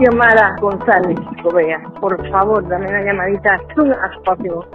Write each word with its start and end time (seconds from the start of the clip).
Xiomara 0.00 0.56
González 0.62 1.18
Gobea, 1.44 1.78
por 2.00 2.16
favor, 2.30 2.66
dame 2.66 2.88
una 2.88 3.02
llamadita 3.04 3.50
as 3.52 4.16
possible, 4.24 4.66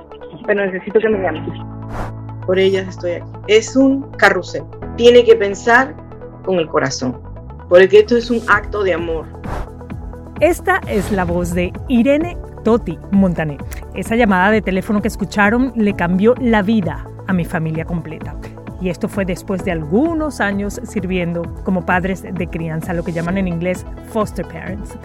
pero 0.46 0.64
necesito 0.68 1.00
que 1.00 1.10
me 1.10 1.20
llames. 1.20 1.50
Por 2.46 2.60
ellas 2.60 2.88
estoy 2.90 3.14
aquí. 3.14 3.32
Es 3.48 3.76
un 3.76 4.04
carrusel. 4.20 4.64
Tiene 4.98 5.24
que 5.24 5.36
pensar 5.36 5.96
con 6.46 6.60
el 6.60 6.68
corazón, 6.68 7.20
porque 7.70 8.02
esto 8.02 8.18
es 8.18 8.30
un 8.30 8.40
acto 8.48 8.84
de 8.84 8.94
amor. 8.94 9.26
Esta 10.42 10.80
es 10.88 11.12
la 11.12 11.26
voz 11.26 11.56
de 11.56 11.74
Irene 11.88 12.38
Toti 12.64 13.00
Montané. 13.10 13.58
Esa 13.96 14.16
llamada 14.16 14.52
de 14.52 14.62
teléfono 14.62 15.02
que 15.02 15.08
escucharon 15.08 15.74
le 15.76 15.96
cambió 15.96 16.36
la 16.40 16.62
vida 16.62 17.04
a 17.26 17.34
mi 17.34 17.46
familia 17.46 17.86
completa. 17.86 18.36
Y 18.86 18.92
esto 18.92 19.10
fue 19.10 19.26
después 19.26 19.66
de 19.66 19.72
algunos 19.72 20.40
años 20.40 20.80
sirviendo 20.84 21.42
como 21.64 21.88
padres 21.88 22.22
de 22.22 22.48
crianza, 22.48 22.94
lo 22.94 23.04
que 23.04 23.14
llaman 23.14 23.40
en 23.40 23.48
inglés 23.48 23.84
foster 24.12 24.48
parents. 24.48 24.96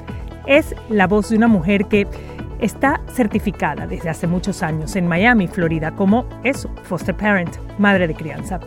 Es 0.45 0.74
la 0.91 1.06
voz 1.06 1.30
de 1.30 1.38
una 1.38 1.48
mujer 1.48 1.86
que 1.86 2.06
está 2.58 3.00
certificada 3.14 3.86
desde 3.86 4.10
hace 4.10 4.27
muchos 4.27 4.62
años 4.62 4.96
en 4.96 5.06
Miami, 5.06 5.48
Florida, 5.48 5.92
como 5.92 6.27
eso, 6.45 6.69
foster 6.82 7.16
parent, 7.16 7.56
madre 7.78 8.06
de 8.06 8.14
crianza. 8.14 8.60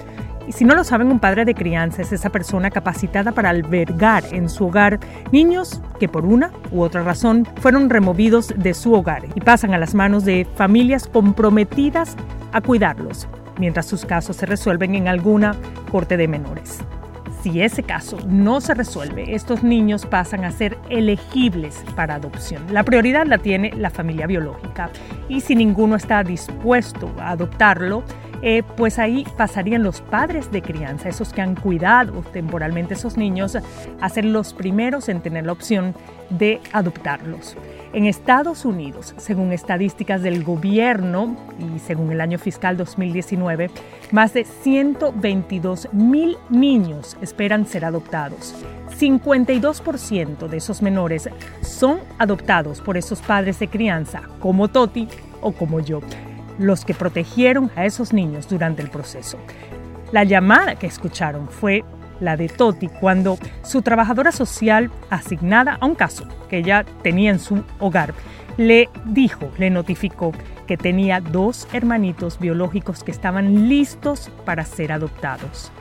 Y 0.47 0.52
si 0.52 0.65
no 0.65 0.73
lo 0.73 0.83
saben, 0.83 1.11
un 1.11 1.19
padre 1.19 1.45
de 1.45 1.53
crianza 1.53 2.02
es 2.02 2.11
esa 2.11 2.31
persona 2.31 2.71
capacitada 2.71 3.33
para 3.33 3.52
albergar 3.52 4.23
en 4.31 4.49
su 4.49 4.66
hogar 4.66 4.99
niños 5.31 5.80
que 5.99 6.09
por 6.09 6.25
una 6.25 6.49
u 6.71 6.81
otra 6.81 7.03
razón 7.03 7.47
fueron 7.57 7.91
removidos 7.91 8.52
de 8.57 8.73
su 8.73 8.91
hogar 8.95 9.25
y 9.35 9.41
pasan 9.41 9.75
a 9.75 9.77
las 9.77 9.93
manos 9.93 10.25
de 10.25 10.47
familias 10.55 11.07
comprometidas 11.07 12.17
a 12.52 12.61
cuidarlos, 12.61 13.27
mientras 13.57 13.85
sus 13.85 14.05
casos 14.05 14.38
se 14.38 14.45
resuelven 14.45 14.95
en 14.95 15.07
alguna 15.07 15.55
corte 15.91 16.17
de 16.17 16.27
menores. 16.27 16.80
Si 17.41 17.61
ese 17.61 17.84
caso 17.84 18.17
no 18.25 18.61
se 18.61 18.73
resuelve, 18.73 19.35
estos 19.35 19.63
niños 19.63 20.05
pasan 20.05 20.45
a 20.45 20.52
ser 20.52 20.77
elegibles 20.89 21.84
para 21.94 22.16
adopción. 22.16 22.63
La 22.71 22.84
prioridad 22.84 23.25
la 23.25 23.38
tiene 23.38 23.73
la 23.73 23.89
familia 23.89 24.27
biológica 24.27 24.89
y 25.27 25.42
si 25.42 25.53
ninguno 25.53 25.97
está 25.97 26.23
dispuesto 26.23 27.11
a 27.19 27.31
adoptarlo, 27.31 28.03
eh, 28.45 28.61
pues 28.75 28.99
ahí 28.99 29.25
pasarían 29.38 29.83
los 29.83 30.02
padres 30.02 30.52
de 30.52 30.61
crianza, 30.61 31.08
esos 31.08 31.31
que 31.31 31.41
han 31.41 31.55
cuidado 31.55 32.23
temporalmente 32.33 32.94
esos 32.94 33.16
niños, 33.16 33.58
a 34.02 34.09
ser 34.09 34.25
los 34.25 34.53
primeros 34.53 35.08
en 35.08 35.22
tener 35.22 35.45
la 35.45 35.53
opción 35.53 35.95
de 36.30 36.59
adoptarlos. 36.73 37.55
En 37.94 38.05
Estados 38.05 38.66
Unidos, 38.66 39.14
según 39.16 39.53
estadísticas 39.53 40.21
del 40.21 40.44
gobierno 40.44 41.38
y 41.58 41.80
según 41.80 42.11
el 42.11 42.19
año 42.19 42.38
fiscal 42.38 42.75
2019, 42.75 43.69
más 44.11 44.33
de 44.33 44.44
122 44.44 45.94
mil 45.94 46.38
niños 46.49 47.17
esperan 47.21 47.66
ser 47.66 47.86
adoptados. 47.86 48.55
52% 48.99 50.49
de 50.49 50.58
esos 50.58 50.81
menores 50.81 51.30
son 51.61 51.99
adoptados 52.19 52.81
por 52.81 52.97
esos 52.97 53.21
padres 53.21 53.58
de 53.59 53.69
crianza, 53.69 54.23
como 54.39 54.67
Toti 54.67 55.08
o 55.39 55.53
como 55.53 55.80
yo 55.80 56.02
los 56.57 56.85
que 56.85 56.93
protegieron 56.93 57.71
a 57.75 57.85
esos 57.85 58.13
niños 58.13 58.47
durante 58.47 58.81
el 58.81 58.89
proceso. 58.89 59.37
La 60.11 60.23
llamada 60.23 60.75
que 60.75 60.87
escucharon 60.87 61.47
fue 61.47 61.83
la 62.19 62.37
de 62.37 62.47
Toti 62.47 62.87
cuando 62.87 63.37
su 63.63 63.81
trabajadora 63.81 64.31
social 64.31 64.91
asignada 65.09 65.77
a 65.81 65.85
un 65.85 65.95
caso 65.95 66.25
que 66.49 66.59
ella 66.59 66.85
tenía 67.01 67.31
en 67.31 67.39
su 67.39 67.63
hogar 67.79 68.13
le 68.57 68.89
dijo, 69.05 69.49
le 69.57 69.69
notificó 69.69 70.31
que 70.67 70.77
tenía 70.77 71.19
dos 71.19 71.67
hermanitos 71.73 72.39
biológicos 72.39 73.03
que 73.03 73.11
estaban 73.11 73.67
listos 73.67 74.29
para 74.45 74.65
ser 74.65 74.91
adoptados. 74.91 75.71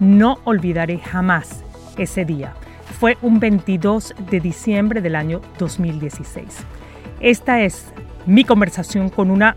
No 0.00 0.38
olvidaré 0.44 0.98
jamás 0.98 1.62
ese 1.96 2.24
día. 2.24 2.54
Fue 2.98 3.16
un 3.22 3.38
22 3.38 4.14
de 4.30 4.40
diciembre 4.40 5.00
del 5.00 5.14
año 5.14 5.40
2016. 5.58 6.44
Esta 7.20 7.60
es 7.60 7.92
mi 8.26 8.44
conversación 8.44 9.08
con 9.08 9.30
una 9.30 9.56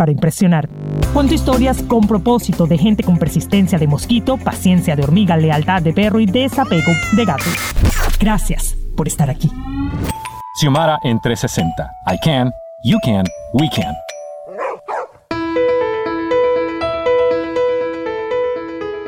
para 0.00 0.12
impresionar. 0.12 0.66
Cuento 1.12 1.34
historias 1.34 1.82
con 1.82 2.06
propósito 2.06 2.66
de 2.66 2.78
gente 2.78 3.02
con 3.02 3.18
persistencia 3.18 3.78
de 3.78 3.86
mosquito, 3.86 4.38
paciencia 4.38 4.96
de 4.96 5.02
hormiga, 5.02 5.36
lealtad 5.36 5.82
de 5.82 5.92
perro 5.92 6.20
y 6.20 6.24
desapego 6.24 6.90
de 7.12 7.24
gato. 7.26 7.44
Gracias 8.18 8.78
por 8.96 9.06
estar 9.06 9.28
aquí. 9.28 9.50
Xiomara 10.58 10.98
en 11.04 11.20
360. 11.20 11.90
I 12.06 12.18
can, 12.24 12.50
you 12.82 12.96
can, 13.04 13.26
we 13.52 13.68
can. 13.68 13.94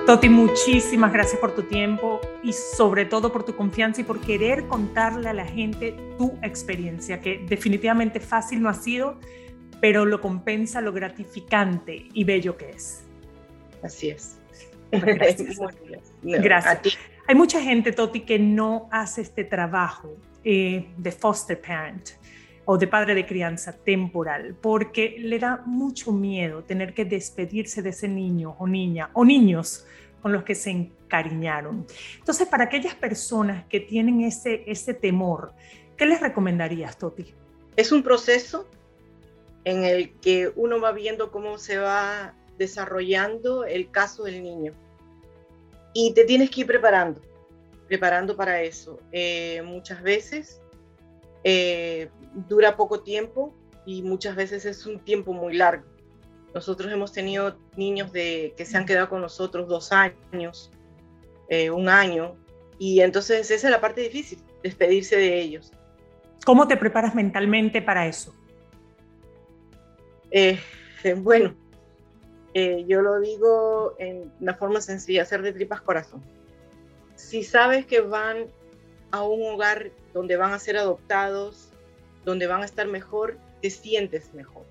Toti, 0.05 0.29
muchísimas 0.29 1.11
gracias 1.11 1.41
por 1.41 1.55
tu 1.55 1.63
tiempo 1.63 2.21
y 2.43 2.53
sobre 2.53 3.07
todo 3.07 3.33
por 3.33 3.45
tu 3.45 3.57
confianza 3.57 4.03
y 4.03 4.05
por 4.05 4.21
querer 4.21 4.69
contarle 4.69 5.31
a 5.31 5.33
la 5.33 5.47
gente 5.47 5.97
tu 6.19 6.35
experiencia, 6.43 7.23
que 7.23 7.47
definitivamente 7.49 8.21
fácil 8.21 8.61
no 8.61 8.69
ha 8.69 8.75
sido, 8.75 9.17
pero 9.83 10.07
lo 10.07 10.21
compensa 10.21 10.81
lo 10.81 10.93
gratificante 10.93 12.07
y 12.15 12.23
bello 12.23 12.57
que 12.57 12.71
es. 12.71 13.03
Así 13.83 14.11
es. 14.11 14.39
Gracias. 14.93 15.59
Gracias. 16.23 16.99
Hay 17.27 17.35
mucha 17.35 17.61
gente, 17.61 17.91
Toti, 17.91 18.21
que 18.21 18.39
no 18.39 18.89
hace 18.93 19.23
este 19.23 19.43
trabajo 19.43 20.17
eh, 20.45 20.89
de 20.97 21.11
foster 21.11 21.61
parent 21.61 22.11
o 22.65 22.79
de 22.79 22.87
padre 22.87 23.17
de 23.17 23.27
crianza 23.27 23.73
temporal, 23.73 24.55
porque 24.61 25.17
le 25.19 25.41
da 25.41 25.65
mucho 25.67 26.13
miedo 26.13 26.63
tener 26.63 26.95
que 26.95 27.05
despedirse 27.05 27.83
de 27.83 27.91
ese 27.91 28.07
niño 28.07 28.55
o 28.61 28.69
niña 28.69 29.11
o 29.15 29.25
niños 29.25 29.85
con 30.21 30.31
los 30.31 30.45
que 30.45 30.55
se 30.55 30.71
encariñaron. 30.71 31.85
Entonces, 32.21 32.47
para 32.47 32.65
aquellas 32.65 32.95
personas 32.95 33.65
que 33.65 33.81
tienen 33.81 34.21
ese, 34.21 34.63
ese 34.65 34.95
temor, 34.95 35.55
¿qué 35.97 36.07
les 36.07 36.21
recomendarías, 36.21 36.97
Toti? 36.97 37.35
Es 37.75 37.91
un 37.91 38.05
proceso 38.05 38.69
en 39.65 39.85
el 39.85 40.19
que 40.21 40.53
uno 40.57 40.81
va 40.81 40.93
viendo 40.93 41.31
cómo 41.31 41.59
se 41.59 41.79
va 41.79 42.35
desarrollando 42.59 43.65
el 43.65 43.91
caso 43.91 44.25
del 44.25 44.43
niño. 44.43 44.75
Y 45.95 46.15
te 46.15 46.25
tienes 46.25 46.51
que 46.51 46.63
ir 46.63 46.67
preparando, 46.67 47.21
preparando 47.87 48.37
para 48.37 48.63
eso. 48.63 48.99
Eh, 49.13 49.63
muchas 49.65 50.03
veces 50.03 50.61
eh, 51.45 52.09
dura 52.49 52.77
poco 52.77 53.01
tiempo 53.01 53.55
y 53.85 54.03
muchas 54.03 54.37
veces 54.37 54.65
es 54.65 54.87
un 54.87 55.01
tiempo 55.01 55.33
muy 55.33 55.55
largo. 55.55 55.85
Nosotros 56.55 56.93
hemos 56.93 57.13
tenido 57.13 57.57
niños 57.77 58.13
de, 58.13 58.55
que 58.57 58.65
se 58.65 58.77
han 58.77 58.87
quedado 58.87 59.09
con 59.09 59.21
nosotros 59.21 59.69
dos 59.69 59.91
años, 59.93 60.71
eh, 61.49 61.71
un 61.71 61.89
año, 61.89 62.37
y 62.79 63.01
entonces 63.01 63.51
esa 63.51 63.69
es 63.69 63.71
la 63.71 63.81
parte 63.81 64.03
difícil, 64.03 64.39
despedirse 64.63 65.17
de 65.17 65.41
ellos. 65.41 65.73
¿Cómo 66.45 66.69
te 66.69 66.77
preparas 66.77 67.15
mentalmente 67.15 67.81
para 67.81 68.07
eso? 68.07 68.35
Eh, 70.33 70.59
bueno, 71.17 71.55
eh, 72.55 72.85
yo 72.89 73.03
lo 73.03 73.21
digo 73.21 73.95
en 73.99 74.33
una 74.41 74.55
forma 74.55 74.81
sencilla, 74.81 75.23
hacer 75.23 75.43
de 75.43 75.53
tripas 75.53 75.83
corazón. 75.83 76.23
Si 77.17 77.45
sabes 77.45 77.85
que 77.85 78.01
van 78.01 78.47
a 79.11 79.23
un 79.23 79.43
hogar 79.47 79.91
donde 80.15 80.37
van 80.37 80.53
a 80.53 80.59
ser 80.59 80.79
adoptados, 80.79 81.69
donde 82.25 82.47
van 82.47 82.63
a 82.63 82.65
estar 82.65 82.87
mejor, 82.87 83.37
te 83.61 83.69
sientes 83.69 84.33
mejor. 84.33 84.65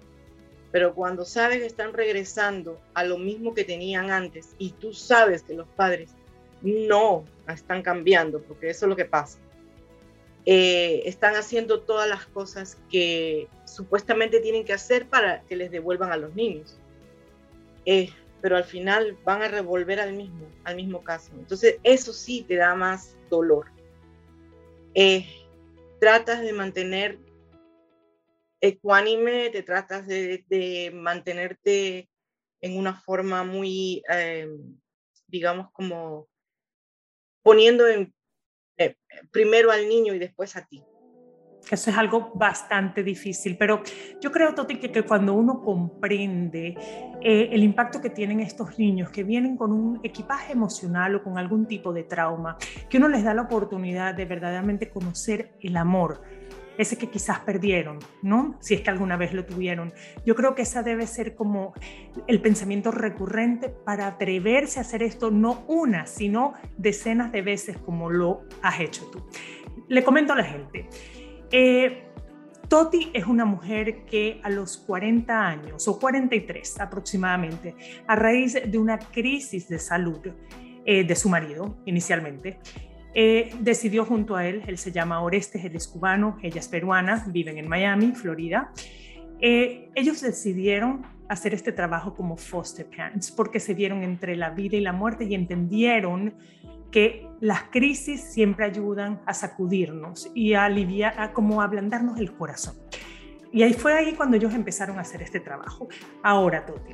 Pero 0.72 0.96
cuando 0.96 1.25
sabes 1.25 1.60
que 1.60 1.66
están 1.68 1.94
regresando 1.94 2.81
a 2.96 3.04
lo 3.04 3.19
mismo 3.19 3.54
que 3.54 3.63
tenían 3.63 4.10
antes 4.10 4.56
y 4.58 4.72
tú 4.72 4.94
sabes 4.94 5.44
que 5.44 5.54
los 5.54 5.68
padres 5.68 6.12
no 6.63 7.25
están 7.48 7.84
cambiando, 7.84 8.42
porque 8.42 8.69
eso 8.69 8.86
es 8.86 8.90
lo 8.90 8.96
que 8.96 9.06
pasa. 9.06 9.38
Eh, 10.45 11.03
están 11.05 11.35
haciendo 11.35 11.81
todas 11.81 12.09
las 12.09 12.25
cosas 12.25 12.77
que 12.89 13.47
supuestamente 13.65 14.39
tienen 14.39 14.65
que 14.65 14.73
hacer 14.73 15.07
para 15.07 15.41
que 15.43 15.55
les 15.55 15.69
devuelvan 15.69 16.11
a 16.11 16.17
los 16.17 16.33
niños. 16.35 16.79
Eh, 17.85 18.09
pero 18.41 18.57
al 18.57 18.63
final 18.63 19.17
van 19.23 19.43
a 19.43 19.47
revolver 19.47 19.99
al 19.99 20.13
mismo, 20.13 20.47
al 20.63 20.75
mismo 20.75 21.03
caso. 21.03 21.31
Entonces, 21.38 21.77
eso 21.83 22.11
sí 22.11 22.43
te 22.47 22.55
da 22.55 22.73
más 22.73 23.15
dolor. 23.29 23.67
Eh, 24.95 25.25
tratas 25.99 26.41
de 26.41 26.53
mantener 26.53 27.19
ecuánime, 28.59 29.51
te 29.51 29.61
tratas 29.61 30.07
de, 30.07 30.91
mantenerte 30.93 32.09
en 32.61 32.77
una 32.77 32.99
forma 32.99 33.43
muy, 33.43 34.03
digamos, 35.27 35.71
como 35.71 36.27
poniendo 37.43 37.88
en 37.88 38.13
primero 39.31 39.71
al 39.71 39.88
niño 39.88 40.13
y 40.13 40.19
después 40.19 40.56
a 40.56 40.65
ti. 40.65 40.83
Eso 41.69 41.91
es 41.91 41.97
algo 41.97 42.31
bastante 42.33 43.03
difícil, 43.03 43.56
pero 43.57 43.83
yo 44.19 44.31
creo, 44.31 44.53
Toti, 44.56 44.77
que, 44.77 44.91
que 44.91 45.03
cuando 45.03 45.33
uno 45.33 45.62
comprende 45.62 46.75
eh, 47.21 47.50
el 47.51 47.63
impacto 47.63 48.01
que 48.01 48.09
tienen 48.09 48.39
estos 48.39 48.79
niños 48.79 49.12
que 49.12 49.23
vienen 49.23 49.56
con 49.56 49.71
un 49.71 50.00
equipaje 50.03 50.53
emocional 50.53 51.15
o 51.15 51.23
con 51.23 51.38
algún 51.38 51.68
tipo 51.68 51.94
de 51.94 52.03
trauma, 52.03 52.57
que 52.89 52.97
uno 52.97 53.07
les 53.07 53.23
da 53.23 53.33
la 53.33 53.44
oportunidad 53.44 54.15
de 54.15 54.25
verdaderamente 54.25 54.89
conocer 54.89 55.53
el 55.62 55.77
amor, 55.77 56.24
ese 56.81 56.98
que 56.98 57.07
quizás 57.07 57.39
perdieron, 57.39 58.00
¿no? 58.22 58.57
Si 58.60 58.74
es 58.74 58.81
que 58.81 58.89
alguna 58.89 59.18
vez 59.18 59.33
lo 59.33 59.45
tuvieron. 59.45 59.94
Yo 60.25 60.36
creo 60.36 60.56
que 60.56 60.63
esa 60.63 60.83
debe 60.83 61.07
ser 61.07 61.36
como 61.36 61.74
el 62.28 62.42
pensamiento 62.42 62.92
recurrente 62.92 63.69
para 63.69 64.07
atreverse 64.07 64.80
a 64.80 64.81
hacer 64.81 65.04
esto 65.04 65.31
no 65.31 65.63
una, 65.68 66.06
sino 66.07 66.54
decenas 66.78 67.31
de 67.31 67.42
veces 67.42 67.78
como 67.78 68.10
lo 68.10 68.44
has 68.62 68.80
hecho 68.80 69.06
tú. 69.12 69.24
Le 69.88 70.04
comento 70.04 70.33
a 70.33 70.38
la 70.38 70.44
gente. 70.44 70.88
Eh, 71.51 72.06
Toti 72.68 73.12
es 73.13 73.25
una 73.25 73.44
mujer 73.44 74.06
que 74.06 74.39
a 74.44 74.50
los 74.50 74.77
40 74.77 75.45
años 75.45 75.88
o 75.89 76.00
43 76.00 76.80
aproximadamente, 76.80 77.75
a 78.07 78.16
raíz 78.16 78.54
de 78.66 78.77
una 78.77 78.98
crisis 78.98 79.68
de 79.68 79.77
salud 79.77 80.22
eh, 80.86 81.04
de 81.04 81.16
su 81.18 81.27
marido 81.27 81.77
inicialmente, 81.86 82.60
eh, 83.13 83.54
decidió 83.60 84.06
junto 84.06 84.36
a 84.36 84.48
él, 84.48 84.63
él 84.68 84.78
se 84.78 84.92
llama 84.92 85.22
Orestes, 85.22 85.66
él 85.66 85.75
es 85.75 85.88
cubano, 85.88 86.38
ella 86.42 86.60
es 86.60 86.68
peruana, 86.68 87.25
viven 87.28 87.58
en 87.58 87.68
Miami, 87.68 88.13
Florida. 88.13 88.72
Eh, 89.40 89.90
ellos 89.96 90.22
decidieron 90.22 91.06
hacer 91.28 91.54
este 91.54 91.72
trabajo 91.72 92.13
como 92.13 92.38
foster 92.38 92.86
parents 92.86 93.31
porque 93.31 93.60
se 93.60 93.74
vieron 93.74 94.04
entre 94.04 94.36
la 94.36 94.52
vida 94.52 94.78
y 94.78 94.81
la 94.81 94.94
muerte 94.94 95.25
y 95.25 95.34
entendieron 95.34 96.36
que 96.92 97.28
las 97.40 97.63
crisis 97.63 98.22
siempre 98.22 98.66
ayudan 98.66 99.22
a 99.25 99.34
sacudirnos 99.34 100.30
y 100.36 100.54
a 100.54 100.66
aliviar, 100.66 101.19
a 101.19 101.34
como 101.34 101.62
ablandarnos 101.62 102.19
el 102.19 102.34
corazón. 102.34 102.75
Y 103.52 103.63
ahí 103.63 103.74
fue 103.74 103.94
ahí 103.94 104.13
cuando 104.13 104.38
ellos 104.38 104.54
empezaron 104.54 104.98
a 104.98 105.02
hacer 105.02 105.22
este 105.22 105.40
trabajo. 105.40 105.88
Ahora, 106.22 106.66
Toti, 106.66 106.94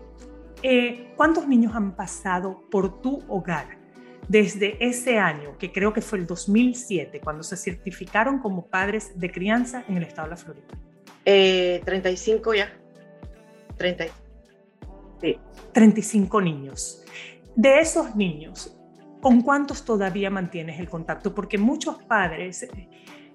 eh, 0.64 1.14
¿cuántos 1.16 1.48
niños 1.48 1.76
han 1.76 1.96
pasado 1.96 2.64
por 2.72 3.02
tu 3.02 3.24
hogar 3.28 3.77
desde 4.28 4.78
ese 4.86 5.18
año, 5.18 5.58
que 5.58 5.72
creo 5.72 5.94
que 5.94 6.02
fue 6.02 6.20
el 6.20 6.28
2007, 6.28 7.22
cuando 7.22 7.44
se 7.44 7.56
certificaron 7.56 8.40
como 8.40 8.68
padres 8.68 9.18
de 9.20 9.32
crianza 9.32 9.84
en 9.88 9.98
el 9.98 10.04
estado 10.04 10.28
de 10.28 10.32
la 10.32 10.38
Florida? 10.38 10.68
Eh, 11.26 11.82
35 11.86 12.54
ya. 12.54 12.72
30. 13.78 14.06
Sí. 15.22 15.40
35 15.74 16.42
niños. 16.42 17.04
De 17.56 17.80
esos 17.80 18.16
niños, 18.16 18.78
¿con 19.22 19.42
cuántos 19.42 19.84
todavía 19.84 20.30
mantienes 20.30 20.80
el 20.80 20.90
contacto? 20.90 21.34
Porque 21.34 21.58
muchos 21.58 22.04
padres, 22.04 22.68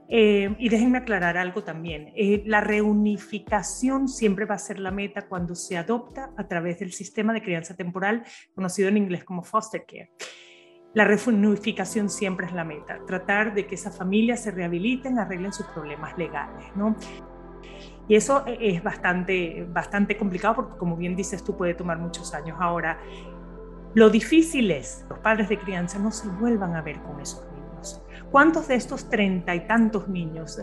eh, 0.08 0.54
y 0.58 0.68
déjenme 0.68 0.98
aclarar 0.98 1.36
algo 1.36 1.64
también, 1.64 2.12
eh, 2.14 2.42
la 2.46 2.60
reunificación 2.60 4.08
siempre 4.08 4.44
va 4.44 4.54
a 4.56 4.58
ser 4.58 4.78
la 4.78 4.90
meta 4.90 5.26
cuando 5.26 5.54
se 5.54 5.76
adopta 5.76 6.30
a 6.36 6.46
través 6.46 6.78
del 6.78 6.92
sistema 6.92 7.32
de 7.32 7.42
crianza 7.42 7.74
temporal, 7.74 8.24
conocido 8.54 8.88
en 8.88 8.98
inglés 8.98 9.24
como 9.24 9.42
foster 9.42 9.84
care. 9.86 10.12
La 10.94 11.04
reunificación 11.04 12.10
siempre 12.10 12.46
es 12.46 12.52
la 12.52 12.64
meta, 12.64 12.98
tratar 13.06 13.54
de 13.54 13.66
que 13.66 13.76
esas 13.76 13.96
familias 13.96 14.42
se 14.42 14.50
rehabiliten, 14.50 15.18
arreglen 15.18 15.52
sus 15.52 15.66
problemas 15.66 16.16
legales, 16.18 16.66
¿no? 16.74 16.94
Y 18.08 18.16
eso 18.16 18.44
es 18.46 18.82
bastante, 18.82 19.66
bastante 19.70 20.18
complicado 20.18 20.56
porque, 20.56 20.76
como 20.76 20.96
bien 20.96 21.16
dices 21.16 21.42
tú, 21.42 21.56
puede 21.56 21.72
tomar 21.74 21.98
muchos 21.98 22.34
años. 22.34 22.58
Ahora, 22.60 22.98
lo 23.94 24.10
difícil 24.10 24.70
es 24.70 25.06
los 25.08 25.18
padres 25.20 25.48
de 25.48 25.58
crianza 25.58 25.98
no 25.98 26.10
se 26.10 26.28
vuelvan 26.28 26.76
a 26.76 26.82
ver 26.82 27.00
con 27.00 27.20
esos 27.20 27.42
niños. 27.52 28.02
¿Cuántos 28.30 28.68
de 28.68 28.74
estos 28.74 29.08
treinta 29.08 29.54
y 29.54 29.66
tantos 29.66 30.08
niños 30.08 30.60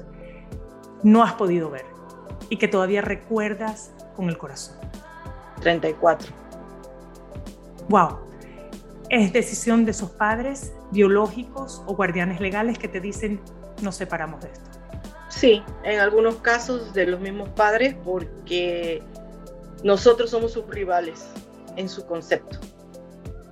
no 1.02 1.24
has 1.24 1.34
podido 1.34 1.72
ver 1.72 1.86
y 2.50 2.58
que 2.58 2.68
todavía 2.68 3.02
recuerdas 3.02 3.94
con 4.16 4.30
el 4.30 4.38
corazón? 4.38 4.78
34. 5.62 6.30
Wow, 7.90 8.29
es 9.10 9.34
decisión 9.34 9.86
de 9.86 9.92
esos 9.92 10.12
padres 10.12 10.72
biológicos 10.92 11.82
o 11.88 11.96
guardianes 11.96 12.40
legales 12.40 12.78
que 12.78 12.88
te 12.88 13.00
dicen 13.00 13.40
nos 13.82 13.96
separamos 13.96 14.42
de 14.42 14.52
esto. 14.52 14.70
Sí, 15.30 15.64
en 15.84 16.00
algunos 16.00 16.36
casos 16.38 16.94
de 16.94 17.08
los 17.08 17.20
mismos 17.20 17.50
padres 17.50 17.96
porque 18.04 19.02
nosotros 19.84 20.30
somos 20.30 20.54
sus 20.54 20.68
rivales 20.68 21.26
en 21.76 21.88
su 21.88 22.06
concepto. 22.06 22.60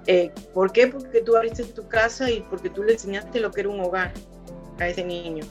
Eh, 0.05 0.31
¿Por 0.53 0.71
qué? 0.71 0.87
Porque 0.87 1.21
tú 1.21 1.35
abriste 1.35 1.63
tu 1.63 1.87
casa 1.87 2.29
y 2.31 2.41
porque 2.41 2.69
tú 2.69 2.83
le 2.83 2.93
enseñaste 2.93 3.39
lo 3.39 3.51
que 3.51 3.61
era 3.61 3.69
un 3.69 3.79
hogar 3.79 4.13
a 4.79 4.87
ese 4.87 5.03
niño. 5.03 5.45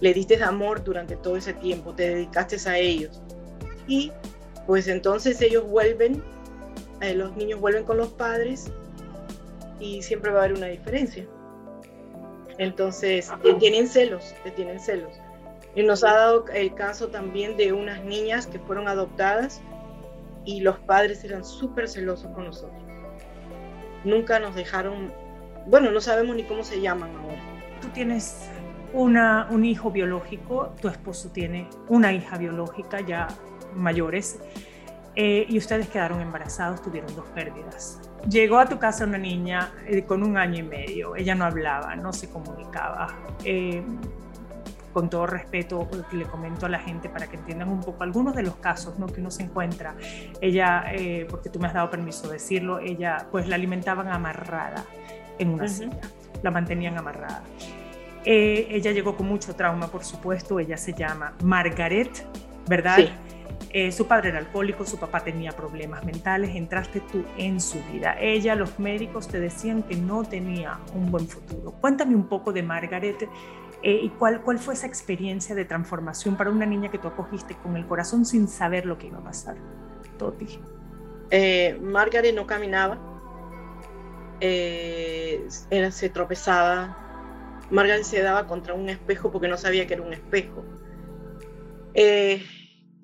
Le 0.00 0.12
diste 0.12 0.42
amor 0.42 0.82
durante 0.82 1.16
todo 1.16 1.36
ese 1.36 1.54
tiempo, 1.54 1.94
te 1.94 2.14
dedicaste 2.14 2.56
a 2.68 2.78
ellos. 2.78 3.20
Y 3.86 4.12
pues 4.66 4.88
entonces 4.88 5.40
ellos 5.40 5.66
vuelven, 5.68 6.22
eh, 7.00 7.14
los 7.14 7.36
niños 7.36 7.60
vuelven 7.60 7.84
con 7.84 7.98
los 7.98 8.08
padres 8.08 8.70
y 9.80 10.02
siempre 10.02 10.30
va 10.30 10.40
a 10.40 10.44
haber 10.44 10.56
una 10.56 10.66
diferencia. 10.66 11.26
Entonces, 12.58 13.32
te 13.42 13.54
tienen 13.54 13.88
celos, 13.88 14.34
te 14.44 14.50
tienen 14.50 14.78
celos. 14.80 15.12
Y 15.74 15.82
nos 15.82 16.04
ha 16.04 16.12
dado 16.12 16.44
el 16.54 16.74
caso 16.74 17.08
también 17.08 17.56
de 17.56 17.72
unas 17.72 18.04
niñas 18.04 18.46
que 18.46 18.60
fueron 18.60 18.86
adoptadas 18.86 19.60
y 20.44 20.60
los 20.60 20.78
padres 20.80 21.24
eran 21.24 21.44
súper 21.44 21.88
celosos 21.88 22.30
con 22.32 22.44
nosotros. 22.44 22.82
Nunca 24.04 24.38
nos 24.38 24.54
dejaron, 24.54 25.12
bueno, 25.66 25.90
no 25.90 26.00
sabemos 26.00 26.36
ni 26.36 26.44
cómo 26.44 26.62
se 26.62 26.80
llaman 26.80 27.10
ahora. 27.16 27.42
Tú 27.80 27.88
tienes 27.88 28.48
una, 28.92 29.48
un 29.50 29.64
hijo 29.64 29.90
biológico, 29.90 30.72
tu 30.80 30.88
esposo 30.88 31.30
tiene 31.30 31.68
una 31.88 32.12
hija 32.12 32.38
biológica 32.38 33.00
ya 33.00 33.26
mayores 33.74 34.38
eh, 35.16 35.46
y 35.48 35.58
ustedes 35.58 35.88
quedaron 35.88 36.20
embarazados, 36.20 36.82
tuvieron 36.82 37.14
dos 37.14 37.26
pérdidas. 37.34 38.00
Llegó 38.28 38.58
a 38.58 38.66
tu 38.66 38.78
casa 38.78 39.04
una 39.04 39.18
niña 39.18 39.72
eh, 39.86 40.02
con 40.04 40.22
un 40.22 40.36
año 40.36 40.58
y 40.58 40.62
medio, 40.62 41.14
ella 41.14 41.34
no 41.34 41.44
hablaba, 41.44 41.94
no 41.94 42.12
se 42.12 42.30
comunicaba. 42.30 43.14
Eh, 43.44 43.82
con 44.92 45.10
todo 45.10 45.26
respeto, 45.26 45.88
le 46.12 46.24
comento 46.24 46.66
a 46.66 46.68
la 46.68 46.78
gente 46.78 47.08
para 47.08 47.26
que 47.26 47.36
entiendan 47.36 47.68
un 47.68 47.80
poco 47.80 48.04
algunos 48.04 48.32
de 48.36 48.44
los 48.44 48.54
casos 48.56 48.96
¿no? 48.96 49.06
que 49.06 49.20
uno 49.20 49.30
se 49.30 49.42
encuentra. 49.42 49.96
Ella, 50.40 50.84
eh, 50.92 51.26
porque 51.28 51.50
tú 51.50 51.58
me 51.58 51.66
has 51.66 51.74
dado 51.74 51.90
permiso 51.90 52.28
de 52.28 52.34
decirlo, 52.34 52.78
ella 52.78 53.26
pues 53.32 53.48
la 53.48 53.56
alimentaban 53.56 54.06
amarrada 54.06 54.84
en 55.40 55.48
una 55.48 55.66
silla, 55.66 55.98
la 56.44 56.50
mantenían 56.52 56.96
amarrada. 56.96 57.42
ella 58.24 58.92
llegó 58.92 59.16
con 59.16 59.26
mucho 59.26 59.56
trauma, 59.56 59.88
por 59.88 60.04
supuesto, 60.04 60.60
ella 60.60 60.76
se 60.76 60.92
llama 60.92 61.34
Margaret, 61.42 62.24
¿verdad? 62.68 62.96
Sí. 62.96 63.10
Eh, 63.70 63.90
su 63.90 64.06
padre 64.06 64.28
era 64.28 64.38
alcohólico, 64.38 64.86
su 64.86 64.98
papá 64.98 65.24
tenía 65.24 65.52
problemas 65.52 66.04
mentales, 66.04 66.54
entraste 66.54 67.00
tú 67.00 67.24
en 67.36 67.60
su 67.60 67.82
vida. 67.92 68.16
Ella, 68.20 68.54
los 68.54 68.78
médicos 68.78 69.28
te 69.28 69.40
decían 69.40 69.82
que 69.82 69.96
no 69.96 70.24
tenía 70.24 70.78
un 70.94 71.10
buen 71.10 71.26
futuro. 71.26 71.72
Cuéntame 71.80 72.14
un 72.14 72.28
poco 72.28 72.52
de 72.52 72.62
Margaret 72.62 73.28
eh, 73.82 74.00
y 74.02 74.08
cuál, 74.10 74.42
cuál 74.42 74.58
fue 74.58 74.74
esa 74.74 74.86
experiencia 74.86 75.54
de 75.54 75.64
transformación 75.64 76.36
para 76.36 76.50
una 76.50 76.66
niña 76.66 76.90
que 76.90 76.98
tú 76.98 77.08
acogiste 77.08 77.56
con 77.56 77.76
el 77.76 77.86
corazón 77.86 78.24
sin 78.24 78.48
saber 78.48 78.86
lo 78.86 78.96
que 78.96 79.08
iba 79.08 79.18
a 79.18 79.24
pasar. 79.24 79.56
Toti. 80.18 80.46
Eh, 81.30 81.78
Margaret 81.82 82.34
no 82.34 82.46
caminaba, 82.46 82.98
era, 84.40 85.90
se 85.90 86.08
tropezaba. 86.10 86.98
Margaret 87.70 88.04
se 88.04 88.22
daba 88.22 88.46
contra 88.46 88.74
un 88.74 88.88
espejo 88.88 89.32
porque 89.32 89.48
no 89.48 89.56
sabía 89.56 89.86
que 89.86 89.94
era 89.94 90.02
un 90.02 90.12
espejo 90.12 90.64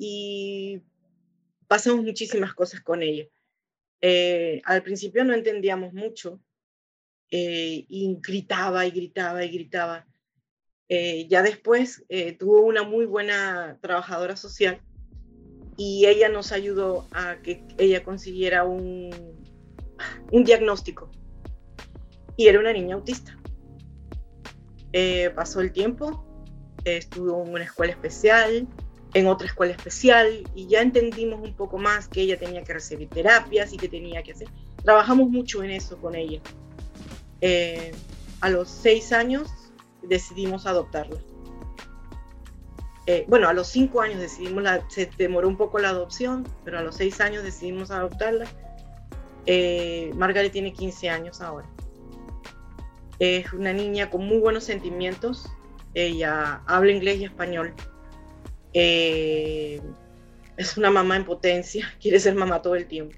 y 0.02 0.80
pasamos 1.68 2.02
muchísimas 2.02 2.54
cosas 2.54 2.80
con 2.80 3.02
ella. 3.02 3.26
Eh, 4.00 4.62
al 4.64 4.82
principio 4.82 5.24
no 5.26 5.34
entendíamos 5.34 5.92
mucho 5.92 6.40
eh, 7.30 7.84
y 7.86 8.18
gritaba 8.18 8.86
y 8.86 8.92
gritaba 8.92 9.44
y 9.44 9.50
gritaba. 9.50 10.06
Eh, 10.88 11.28
ya 11.28 11.42
después 11.42 12.04
tuvo 12.38 12.62
una 12.62 12.82
muy 12.82 13.04
buena 13.04 13.78
trabajadora 13.82 14.36
social 14.36 14.80
y 15.76 16.06
ella 16.06 16.30
nos 16.30 16.50
ayudó 16.50 17.06
a 17.12 17.36
que 17.42 17.62
ella 17.76 18.02
consiguiera 18.02 18.64
un, 18.64 19.10
un 20.32 20.44
diagnóstico. 20.44 21.10
Y 22.38 22.48
era 22.48 22.58
una 22.58 22.72
niña 22.72 22.94
autista. 22.94 23.38
pasó 25.34 25.60
el 25.60 25.72
tiempo, 25.72 26.24
estuvo 26.86 27.44
en 27.44 27.52
una 27.52 27.64
escuela 27.64 27.92
especial, 27.92 28.66
en 29.14 29.26
otra 29.26 29.46
escuela 29.46 29.72
especial, 29.72 30.44
y 30.54 30.66
ya 30.66 30.82
entendimos 30.82 31.40
un 31.40 31.54
poco 31.54 31.78
más 31.78 32.08
que 32.08 32.22
ella 32.22 32.38
tenía 32.38 32.62
que 32.62 32.74
recibir 32.74 33.08
terapias 33.08 33.72
y 33.72 33.76
que 33.76 33.88
tenía 33.88 34.22
que 34.22 34.32
hacer. 34.32 34.48
Trabajamos 34.84 35.28
mucho 35.28 35.62
en 35.62 35.70
eso 35.70 35.96
con 35.98 36.14
ella. 36.14 36.40
Eh, 37.40 37.92
a 38.40 38.48
los 38.48 38.68
seis 38.68 39.12
años 39.12 39.50
decidimos 40.02 40.66
adoptarla. 40.66 41.20
Eh, 43.06 43.24
bueno, 43.28 43.48
a 43.48 43.52
los 43.52 43.68
cinco 43.68 44.00
años 44.02 44.20
decidimos, 44.20 44.62
la, 44.62 44.88
se 44.88 45.10
demoró 45.18 45.48
un 45.48 45.56
poco 45.56 45.78
la 45.78 45.88
adopción, 45.88 46.46
pero 46.64 46.78
a 46.78 46.82
los 46.82 46.96
seis 46.96 47.20
años 47.20 47.42
decidimos 47.42 47.90
adoptarla. 47.90 48.46
Eh, 49.46 50.12
Margaret 50.14 50.52
tiene 50.52 50.72
15 50.72 51.10
años 51.10 51.40
ahora. 51.40 51.66
Es 53.18 53.52
una 53.52 53.72
niña 53.72 54.10
con 54.10 54.26
muy 54.26 54.38
buenos 54.38 54.64
sentimientos. 54.64 55.50
Ella 55.94 56.62
habla 56.66 56.92
inglés 56.92 57.18
y 57.18 57.24
español. 57.24 57.74
Eh, 58.72 59.80
es 60.56 60.76
una 60.76 60.90
mamá 60.90 61.16
en 61.16 61.24
potencia, 61.24 61.86
quiere 62.00 62.20
ser 62.20 62.34
mamá 62.34 62.62
todo 62.62 62.74
el 62.74 62.86
tiempo. 62.86 63.16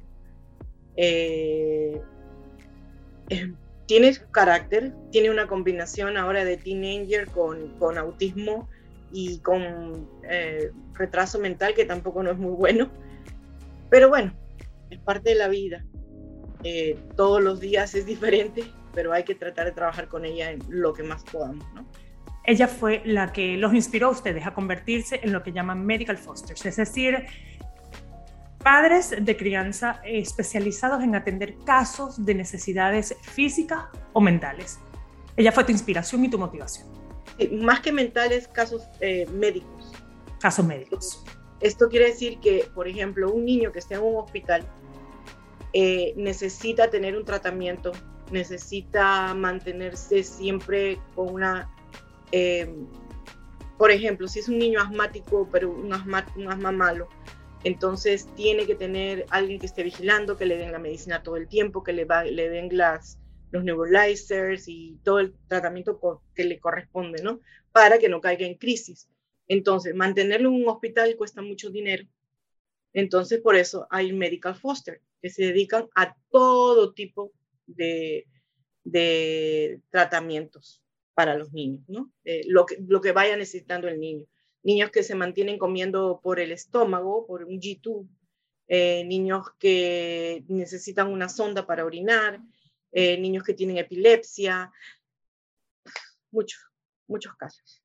tiene 3.87 4.17
carácter, 4.31 4.93
tiene 5.11 5.31
una 5.31 5.47
combinación 5.47 6.17
ahora 6.17 6.45
de 6.45 6.57
teenager 6.57 7.27
con, 7.29 7.79
con 7.79 7.99
autismo 7.99 8.69
y 9.13 9.39
con 9.41 10.09
eh, 10.29 10.73
retraso 10.95 11.39
mental, 11.39 11.75
que 11.75 11.85
tampoco 11.85 12.23
no 12.23 12.31
es 12.31 12.39
muy 12.39 12.53
bueno. 12.53 12.91
Pero 13.91 14.09
bueno, 14.09 14.33
es 14.91 14.99
parte 14.99 15.31
de 15.31 15.37
la 15.37 15.49
vida. 15.49 15.85
Eh, 16.65 16.99
todos 17.17 17.43
los 17.43 17.61
días 17.61 17.95
es 17.95 18.07
diferente, 18.07 18.65
pero 18.95 19.13
hay 19.13 19.25
que 19.25 19.35
tratar 19.35 19.67
de 19.67 19.73
trabajar 19.73 20.09
con 20.09 20.25
ella 20.25 20.51
en 20.51 20.61
lo 20.69 20.93
que 20.93 21.03
más 21.03 21.25
podamos, 21.25 21.65
¿no? 21.75 21.87
Ella 22.45 22.69
fue 22.69 23.03
la 23.05 23.33
que 23.33 23.57
los 23.57 23.73
inspiró 23.75 24.09
a 24.09 24.11
ustedes 24.11 24.47
a 24.47 24.55
convertirse 24.55 25.21
en 25.23 25.33
lo 25.33 25.43
que 25.43 25.53
llaman 25.53 25.85
medical 25.87 26.19
fosters, 26.19 26.67
es 26.67 26.77
decir, 26.77 27.27
padres 28.59 29.15
de 29.19 29.37
crianza 29.37 30.01
especializados 30.05 31.03
en 31.03 31.15
atender 31.15 31.57
casos 31.65 32.25
de 32.25 32.35
necesidades 32.35 33.17
físicas 33.23 33.85
o 34.13 34.21
mentales. 34.21 34.81
Ella 35.37 35.53
fue 35.53 35.65
tu 35.65 35.73
inspiración 35.73 36.25
y 36.25 36.31
tu 36.31 36.39
motivación 36.39 37.03
más 37.51 37.81
que 37.81 37.93
mentales, 37.93 38.49
casos 38.49 38.89
eh, 39.01 39.27
médicos. 39.33 39.93
Casos 40.41 40.65
médicos. 40.65 41.25
Esto 41.61 41.89
quiere 41.89 42.07
decir 42.07 42.39
que, 42.41 42.69
por 42.75 42.89
ejemplo, 42.89 43.33
un 43.33 43.45
niño 43.45 43.73
que 43.73 43.79
esté 43.79 43.95
en 43.95 44.03
un 44.03 44.17
hospital 44.17 44.67
eh, 45.73 46.13
necesita 46.17 46.91
tener 46.91 47.17
un 47.17 47.25
tratamiento, 47.25 47.93
necesita 48.31 49.35
mantenerse 49.35 50.23
siempre 50.23 50.99
con 51.15 51.33
una... 51.33 51.72
Eh, 52.33 52.69
por 53.79 53.91
ejemplo, 53.91 54.29
si 54.29 54.41
es 54.41 54.49
un 54.49 54.59
niño 54.59 54.81
asmático, 54.81 55.49
pero 55.51 55.71
un 55.71 55.93
asma, 55.93 56.27
un 56.37 56.49
asma 56.49 56.73
malo, 56.73 57.09
entonces 57.65 58.29
tiene 58.35 58.67
que 58.67 58.75
tener 58.75 59.27
alguien 59.31 59.59
que 59.59 59.67
esté 59.67 59.83
vigilando, 59.83 60.37
que 60.37 60.47
le 60.47 60.57
den 60.57 60.73
la 60.73 60.79
medicina 60.79 61.23
todo 61.23 61.37
el 61.37 61.49
tiempo, 61.49 61.83
que 61.83 61.93
le, 61.93 62.05
va, 62.05 62.25
le 62.25 62.49
den 62.49 62.77
las, 62.77 63.19
los 63.51 63.65
nebulizers 63.65 64.67
y 64.67 64.99
todo 65.05 65.21
el 65.21 65.35
tratamiento 65.47 66.01
que 66.35 66.45
le 66.45 66.59
corresponde, 66.59 67.23
¿no? 67.23 67.41
Para 67.71 67.99
que 67.99 68.09
no 68.09 68.21
caiga 68.21 68.47
en 68.47 68.57
crisis. 68.57 69.09
Entonces, 69.47 69.95
mantenerlo 69.95 70.49
en 70.49 70.57
un 70.57 70.69
hospital 70.69 71.15
cuesta 71.17 71.43
mucho 71.43 71.71
dinero. 71.71 72.05
Entonces, 72.93 73.41
por 73.41 73.57
eso 73.57 73.87
hay 73.91 74.13
medical 74.13 74.55
foster, 74.55 75.01
que 75.21 75.31
se 75.31 75.45
dedican 75.47 75.89
a 75.95 76.17
todo 76.31 76.93
tipo 76.93 77.33
de, 77.67 78.27
tratamientos 79.91 80.82
para 81.15 81.37
los 81.37 81.53
niños, 81.53 81.83
¿no? 81.89 82.11
Eh, 82.25 82.43
lo, 82.47 82.67
que, 82.67 82.79
lo 82.87 83.01
que 83.01 83.13
vaya 83.13 83.37
necesitando 83.37 83.89
el 83.89 84.01
niño. 84.01 84.27
Niños 84.63 84.91
que 84.91 85.03
se 85.03 85.15
mantienen 85.15 85.59
comiendo 85.59 86.21
por 86.23 86.41
el 86.41 86.53
estómago, 86.53 87.27
por 87.27 87.45
un 87.45 87.61
G-tube, 87.61 88.09
eh, 88.69 89.05
niños 89.05 89.47
que 89.59 90.45
necesitan 90.49 91.09
una 91.09 91.29
sonda 91.29 91.67
para 91.67 91.85
orinar, 91.85 92.41
eh, 92.93 93.19
niños 93.19 93.45
que 93.45 93.55
tienen 93.55 93.79
epilepsia, 93.79 94.71
muchos, 96.31 96.61
muchos 97.07 97.35
casos. 97.37 97.83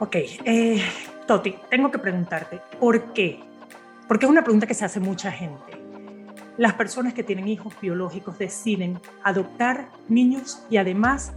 Ok, 0.00 0.14
eh, 0.14 0.80
Toti, 1.28 1.56
tengo 1.68 1.90
que 1.90 1.98
preguntarte, 1.98 2.58
¿por 2.80 3.12
qué? 3.12 3.38
Porque 4.08 4.24
es 4.24 4.30
una 4.30 4.42
pregunta 4.42 4.66
que 4.66 4.72
se 4.72 4.86
hace 4.86 4.98
mucha 4.98 5.30
gente. 5.30 5.76
Las 6.56 6.72
personas 6.72 7.12
que 7.12 7.22
tienen 7.22 7.48
hijos 7.48 7.74
biológicos 7.82 8.38
deciden 8.38 8.98
adoptar 9.22 9.90
niños 10.08 10.64
y 10.70 10.78
además 10.78 11.34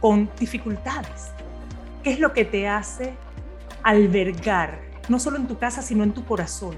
con 0.00 0.30
dificultades 0.40 1.32
¿Qué 2.02 2.10
es 2.12 2.20
lo 2.20 2.32
que 2.32 2.46
te 2.46 2.68
hace 2.68 3.12
albergar, 3.82 4.80
no 5.10 5.18
solo 5.18 5.36
en 5.36 5.46
tu 5.46 5.58
casa, 5.58 5.82
sino 5.82 6.04
en 6.04 6.12
tu 6.12 6.24
corazón, 6.24 6.76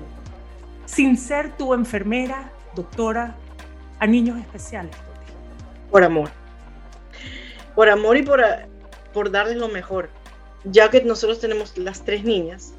sin 0.86 1.16
ser 1.18 1.56
tu 1.56 1.72
enfermera, 1.72 2.50
doctora, 2.74 3.36
a 4.00 4.08
niños 4.08 4.40
especiales? 4.40 4.96
Por 5.88 6.02
amor. 6.02 6.30
Por 7.76 7.88
amor 7.88 8.16
y 8.16 8.22
por, 8.24 8.42
por 9.12 9.30
darles 9.30 9.56
lo 9.56 9.68
mejor. 9.68 10.10
Ya 10.64 10.90
que 10.90 11.02
nosotros 11.02 11.40
tenemos 11.40 11.76
las 11.78 12.04
tres 12.04 12.24
niñas, 12.24 12.74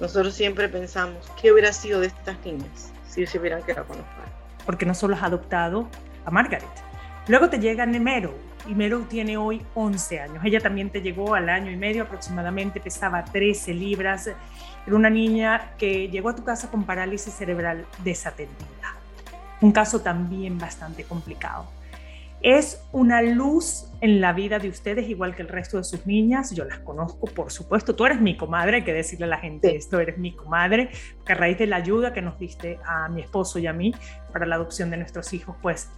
nosotros 0.00 0.34
siempre 0.34 0.68
pensamos, 0.68 1.30
¿qué 1.40 1.52
hubiera 1.52 1.72
sido 1.72 2.00
de 2.00 2.08
estas 2.08 2.36
niñas 2.44 2.92
si 3.08 3.26
se 3.26 3.38
hubieran 3.38 3.62
quedado 3.62 3.86
con 3.86 3.98
los 3.98 4.06
padres? 4.06 4.32
Porque 4.66 4.86
no 4.86 4.94
solo 4.94 5.14
has 5.14 5.22
adoptado 5.22 5.88
a 6.24 6.30
Margaret. 6.30 6.68
Luego 7.26 7.48
te 7.48 7.58
llega 7.58 7.86
Nemero, 7.86 8.34
y 8.66 8.74
Meryl 8.74 9.06
tiene 9.06 9.36
hoy 9.36 9.62
11 9.74 10.20
años. 10.20 10.44
Ella 10.44 10.60
también 10.60 10.90
te 10.90 11.02
llegó 11.02 11.34
al 11.34 11.48
año 11.48 11.70
y 11.70 11.76
medio 11.76 12.04
aproximadamente, 12.04 12.80
pesaba 12.80 13.24
13 13.24 13.74
libras. 13.74 14.26
Era 14.26 14.96
una 14.96 15.10
niña 15.10 15.72
que 15.78 16.08
llegó 16.08 16.30
a 16.30 16.36
tu 16.36 16.44
casa 16.44 16.70
con 16.70 16.84
parálisis 16.84 17.34
cerebral 17.34 17.86
desatendida. 18.02 18.96
Un 19.60 19.72
caso 19.72 20.00
también 20.00 20.58
bastante 20.58 21.04
complicado. 21.04 21.66
Es 22.44 22.86
una 22.92 23.22
luz 23.22 23.86
en 24.02 24.20
la 24.20 24.34
vida 24.34 24.58
de 24.58 24.68
ustedes, 24.68 25.08
igual 25.08 25.34
que 25.34 25.40
el 25.40 25.48
resto 25.48 25.78
de 25.78 25.84
sus 25.84 26.06
niñas. 26.06 26.54
Yo 26.54 26.66
las 26.66 26.78
conozco, 26.80 27.26
por 27.26 27.50
supuesto. 27.50 27.96
Tú 27.96 28.04
eres 28.04 28.20
mi 28.20 28.36
comadre, 28.36 28.76
hay 28.76 28.84
que 28.84 28.92
decirle 28.92 29.24
a 29.24 29.28
la 29.28 29.38
gente 29.38 29.74
esto, 29.74 29.98
eres 29.98 30.18
mi 30.18 30.32
comadre, 30.32 30.90
que 31.24 31.32
a 31.32 31.36
raíz 31.36 31.56
de 31.56 31.66
la 31.66 31.76
ayuda 31.76 32.12
que 32.12 32.20
nos 32.20 32.38
diste 32.38 32.78
a 32.84 33.08
mi 33.08 33.22
esposo 33.22 33.58
y 33.58 33.66
a 33.66 33.72
mí 33.72 33.94
para 34.30 34.44
la 34.44 34.56
adopción 34.56 34.90
de 34.90 34.98
nuestros 34.98 35.32
hijos, 35.32 35.56
pues 35.62 35.88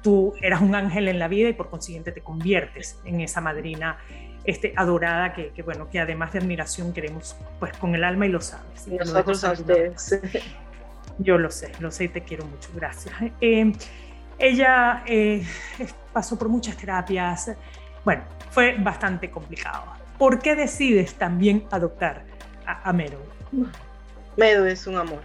tú 0.00 0.32
eras 0.42 0.60
un 0.60 0.76
ángel 0.76 1.08
en 1.08 1.18
la 1.18 1.26
vida 1.26 1.48
y 1.48 1.54
por 1.54 1.70
consiguiente 1.70 2.12
te 2.12 2.20
conviertes 2.20 3.00
en 3.04 3.20
esa 3.20 3.40
madrina 3.40 3.98
este, 4.44 4.74
adorada 4.76 5.32
que, 5.32 5.60
bueno, 5.64 5.90
que 5.90 5.98
además 5.98 6.34
de 6.34 6.38
admiración 6.38 6.92
queremos 6.92 7.34
pues 7.58 7.76
con 7.78 7.96
el 7.96 8.04
alma 8.04 8.26
y 8.26 8.28
lo 8.28 8.40
sabes. 8.40 8.86
Y 8.86 8.92
nosotros 8.92 9.42
a 9.42 9.50
ustedes. 9.50 10.20
Yo 11.18 11.36
lo 11.36 11.50
sé, 11.50 11.72
lo 11.80 11.90
sé 11.90 12.04
y 12.04 12.08
te 12.10 12.22
quiero 12.22 12.46
mucho, 12.46 12.70
gracias. 12.76 13.12
Eh, 13.40 13.72
ella 14.38 15.02
eh, 15.06 15.44
pasó 16.12 16.38
por 16.38 16.48
muchas 16.48 16.76
terapias, 16.76 17.50
bueno, 18.04 18.22
fue 18.50 18.76
bastante 18.78 19.30
complicado. 19.30 19.84
¿Por 20.18 20.40
qué 20.40 20.54
decides 20.54 21.14
también 21.14 21.66
adoptar 21.70 22.24
a, 22.66 22.88
a 22.88 22.92
Mero? 22.92 23.18
Medo 24.36 24.66
es 24.66 24.86
un 24.86 24.96
amor. 24.96 25.22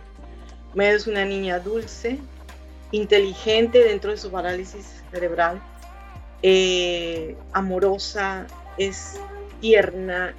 Medo 0.73 0.97
es 0.97 1.07
una 1.07 1.23
niña 1.25 1.59
dulce, 1.59 2.19
inteligente 2.91 3.83
dentro 3.83 4.11
de 4.11 4.17
su 4.17 4.31
parálisis 4.31 5.03
cerebral, 5.11 5.61
eh, 6.41 7.37
amorosa, 7.53 8.47
es 8.77 9.19
tierna, 9.61 10.33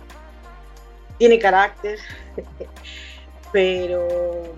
tiene 1.19 1.38
carácter, 1.38 1.99
pero 3.52 4.54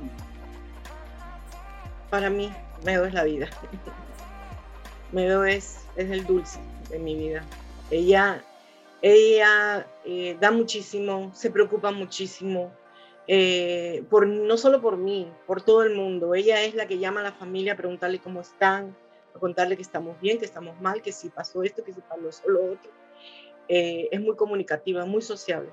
para 2.11 2.30
mí 2.30 2.52
Medo 2.85 3.04
es 3.04 3.14
la 3.14 3.25
vida. 3.25 3.49
Medo 5.12 5.44
es, 5.44 5.84
es 5.96 6.10
el 6.10 6.25
dulce 6.26 6.58
de 6.90 6.98
mi 6.98 7.14
vida. 7.16 7.44
Ella, 7.90 8.44
ella 9.02 9.86
eh, 10.04 10.36
da 10.40 10.50
muchísimo, 10.50 11.30
se 11.34 11.50
preocupa 11.50 11.90
muchísimo, 11.92 12.72
eh, 13.28 14.04
por, 14.10 14.26
no 14.26 14.56
solo 14.56 14.80
por 14.80 14.96
mí, 14.96 15.30
por 15.46 15.62
todo 15.62 15.82
el 15.82 15.94
mundo. 15.94 16.34
Ella 16.34 16.62
es 16.62 16.75
la 16.75 16.86
que 16.86 16.98
llama 16.98 17.20
a 17.20 17.25
la 17.25 17.32
familia 17.32 17.75
a 17.75 17.76
preguntarle 17.76 18.18
cómo 18.18 18.40
están, 18.40 18.96
a 19.34 19.38
contarle 19.38 19.76
que 19.76 19.82
estamos 19.82 20.20
bien, 20.20 20.38
que 20.38 20.44
estamos 20.44 20.80
mal, 20.80 21.02
que 21.02 21.12
si 21.12 21.28
pasó 21.28 21.62
esto, 21.62 21.84
que 21.84 21.92
si 21.92 22.00
pasó 22.00 22.48
lo 22.48 22.72
otro. 22.72 22.90
Eh, 23.68 24.08
es 24.10 24.20
muy 24.20 24.36
comunicativa, 24.36 25.04
muy 25.04 25.22
sociable. 25.22 25.70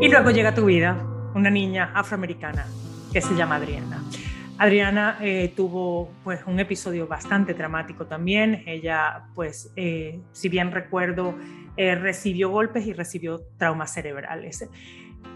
Y 0.00 0.08
luego 0.08 0.30
llega 0.30 0.54
tu 0.54 0.64
vida, 0.64 0.96
una 1.34 1.50
niña 1.50 1.92
afroamericana 1.94 2.66
que 3.12 3.20
se 3.20 3.34
llama 3.34 3.56
Adriana. 3.56 4.02
Adriana 4.56 5.18
eh, 5.20 5.52
tuvo 5.54 6.10
pues 6.24 6.40
un 6.46 6.58
episodio 6.58 7.06
bastante 7.06 7.52
dramático 7.52 8.06
también. 8.06 8.62
Ella 8.66 9.26
pues 9.34 9.70
eh, 9.76 10.18
si 10.32 10.48
bien 10.48 10.72
recuerdo 10.72 11.34
eh, 11.76 11.96
recibió 11.96 12.48
golpes 12.48 12.86
y 12.86 12.94
recibió 12.94 13.42
traumas 13.58 13.92
cerebrales. 13.92 14.70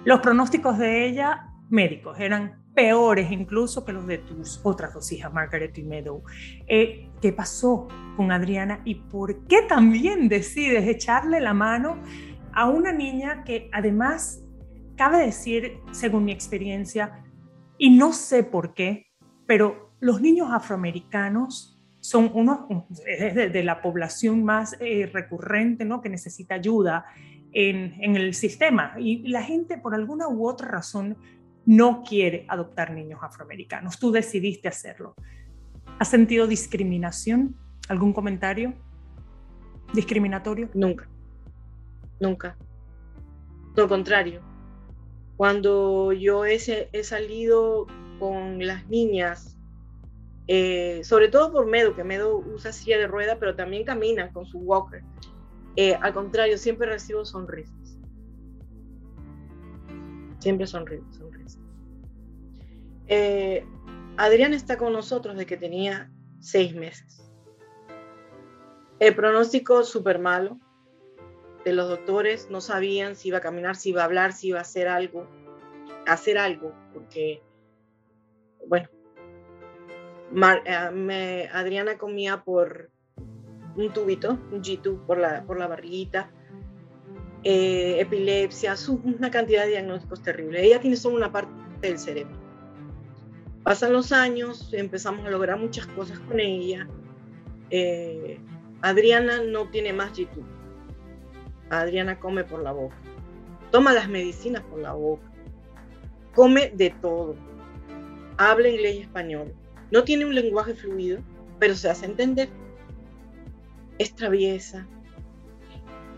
Los 0.06 0.20
pronósticos 0.20 0.78
de 0.78 1.08
ella 1.08 1.50
médicos 1.68 2.18
eran 2.18 2.64
peores 2.74 3.30
incluso 3.30 3.84
que 3.84 3.92
los 3.92 4.06
de 4.06 4.16
tus 4.16 4.62
otras 4.64 4.94
dos 4.94 5.12
hijas, 5.12 5.30
Margaret 5.30 5.76
y 5.76 5.82
Meadow. 5.82 6.22
¿Qué 6.66 7.32
pasó 7.36 7.88
con 8.16 8.32
Adriana 8.32 8.80
y 8.86 8.94
por 8.94 9.46
qué 9.46 9.60
también 9.68 10.28
decides 10.28 10.88
echarle 10.88 11.38
la 11.40 11.52
mano 11.52 11.98
a 12.54 12.68
una 12.68 12.92
niña 12.92 13.44
que 13.44 13.68
además, 13.72 14.43
cabe 14.96 15.18
decir, 15.18 15.78
según 15.92 16.24
mi 16.24 16.32
experiencia, 16.32 17.24
y 17.78 17.90
no 17.90 18.12
sé 18.12 18.44
por 18.44 18.74
qué, 18.74 19.06
pero 19.46 19.92
los 20.00 20.20
niños 20.20 20.48
afroamericanos 20.50 21.82
son 22.00 22.30
uno 22.34 22.66
de, 23.00 23.64
la 23.64 23.80
población 23.80 24.44
más 24.44 24.76
eh, 24.80 25.08
recurrente, 25.12 25.84
¿no? 25.84 26.02
Que 26.02 26.10
necesita 26.10 26.54
ayuda 26.54 27.06
en, 27.52 27.94
en, 28.00 28.16
el 28.16 28.34
sistema. 28.34 28.94
Y 28.98 29.26
la 29.28 29.42
gente, 29.42 29.78
por 29.78 29.94
alguna 29.94 30.28
u 30.28 30.46
otra 30.46 30.68
razón, 30.68 31.16
no 31.64 32.02
quiere 32.02 32.44
adoptar 32.48 32.92
niños 32.92 33.20
afroamericanos. 33.22 33.98
Tú 33.98 34.12
decidiste 34.12 34.68
hacerlo. 34.68 35.14
¿Has 35.98 36.08
sentido 36.08 36.46
discriminación? 36.46 37.56
¿Algún 37.88 38.12
comentario 38.12 38.74
discriminatorio? 39.94 40.68
Nunca. 40.74 41.08
Nunca. 42.20 42.56
Lo 43.76 43.88
contrario. 43.88 44.53
Cuando 45.36 46.12
yo 46.12 46.44
he, 46.44 46.58
he 46.92 47.04
salido 47.04 47.86
con 48.18 48.64
las 48.64 48.86
niñas, 48.88 49.58
eh, 50.46 51.00
sobre 51.04 51.28
todo 51.28 51.52
por 51.52 51.66
Medo, 51.66 51.96
que 51.96 52.04
Medo 52.04 52.36
usa 52.38 52.72
silla 52.72 52.98
de 52.98 53.06
rueda, 53.06 53.38
pero 53.38 53.56
también 53.56 53.84
camina 53.84 54.32
con 54.32 54.46
su 54.46 54.58
walker. 54.58 55.02
Eh, 55.76 55.94
al 56.00 56.12
contrario, 56.14 56.58
siempre 56.58 56.86
recibo 56.86 57.24
sonrisas. 57.24 57.98
Siempre 60.38 60.66
sonrisas. 60.66 61.16
sonrisas. 61.16 61.60
Eh, 63.06 63.66
Adrián 64.16 64.54
está 64.54 64.76
con 64.76 64.92
nosotros 64.92 65.34
desde 65.34 65.46
que 65.46 65.56
tenía 65.56 66.10
seis 66.40 66.74
meses. 66.74 67.28
El 69.00 69.14
pronóstico 69.16 69.82
súper 69.82 70.18
malo 70.18 70.58
de 71.64 71.72
los 71.72 71.88
doctores, 71.88 72.50
no 72.50 72.60
sabían 72.60 73.16
si 73.16 73.28
iba 73.28 73.38
a 73.38 73.40
caminar, 73.40 73.76
si 73.76 73.90
iba 73.90 74.02
a 74.02 74.04
hablar, 74.04 74.32
si 74.32 74.48
iba 74.48 74.58
a 74.58 74.62
hacer 74.62 74.88
algo, 74.88 75.26
hacer 76.06 76.38
algo, 76.38 76.72
porque 76.92 77.42
bueno, 78.66 78.88
eh, 80.66 81.48
Adriana 81.52 81.98
comía 81.98 82.42
por 82.44 82.90
un 83.76 83.92
tubito, 83.92 84.38
un 84.52 84.62
G-tube 84.62 85.06
por 85.06 85.18
la, 85.18 85.44
por 85.44 85.58
la 85.58 85.66
barriguita, 85.66 86.30
eh, 87.42 88.00
epilepsia, 88.00 88.74
una 89.02 89.30
cantidad 89.30 89.64
de 89.64 89.70
diagnósticos 89.70 90.22
terribles. 90.22 90.62
Ella 90.62 90.80
tiene 90.80 90.96
solo 90.96 91.16
una 91.16 91.32
parte 91.32 91.52
del 91.80 91.98
cerebro. 91.98 92.36
Pasan 93.62 93.92
los 93.92 94.12
años, 94.12 94.72
empezamos 94.72 95.26
a 95.26 95.30
lograr 95.30 95.58
muchas 95.58 95.86
cosas 95.88 96.18
con 96.20 96.38
ella. 96.40 96.86
Eh, 97.70 98.38
Adriana 98.82 99.42
no 99.42 99.68
tiene 99.70 99.92
más 99.92 100.12
G-tube. 100.12 100.53
Adriana 101.70 102.18
come 102.18 102.44
por 102.44 102.62
la 102.62 102.72
boca. 102.72 102.96
Toma 103.70 103.92
las 103.92 104.08
medicinas 104.08 104.62
por 104.62 104.78
la 104.80 104.92
boca. 104.92 105.30
Come 106.34 106.70
de 106.74 106.90
todo 106.90 107.36
habla 108.36 108.68
inglés 108.68 108.96
y 108.96 109.00
español. 109.00 109.54
No 109.90 110.04
tiene 110.04 110.24
un 110.24 110.34
lenguaje 110.34 110.74
fluido, 110.74 111.20
pero 111.58 111.74
se 111.74 111.88
hace 111.88 112.06
entender. 112.06 112.48
Es 113.98 114.14
traviesa, 114.14 114.88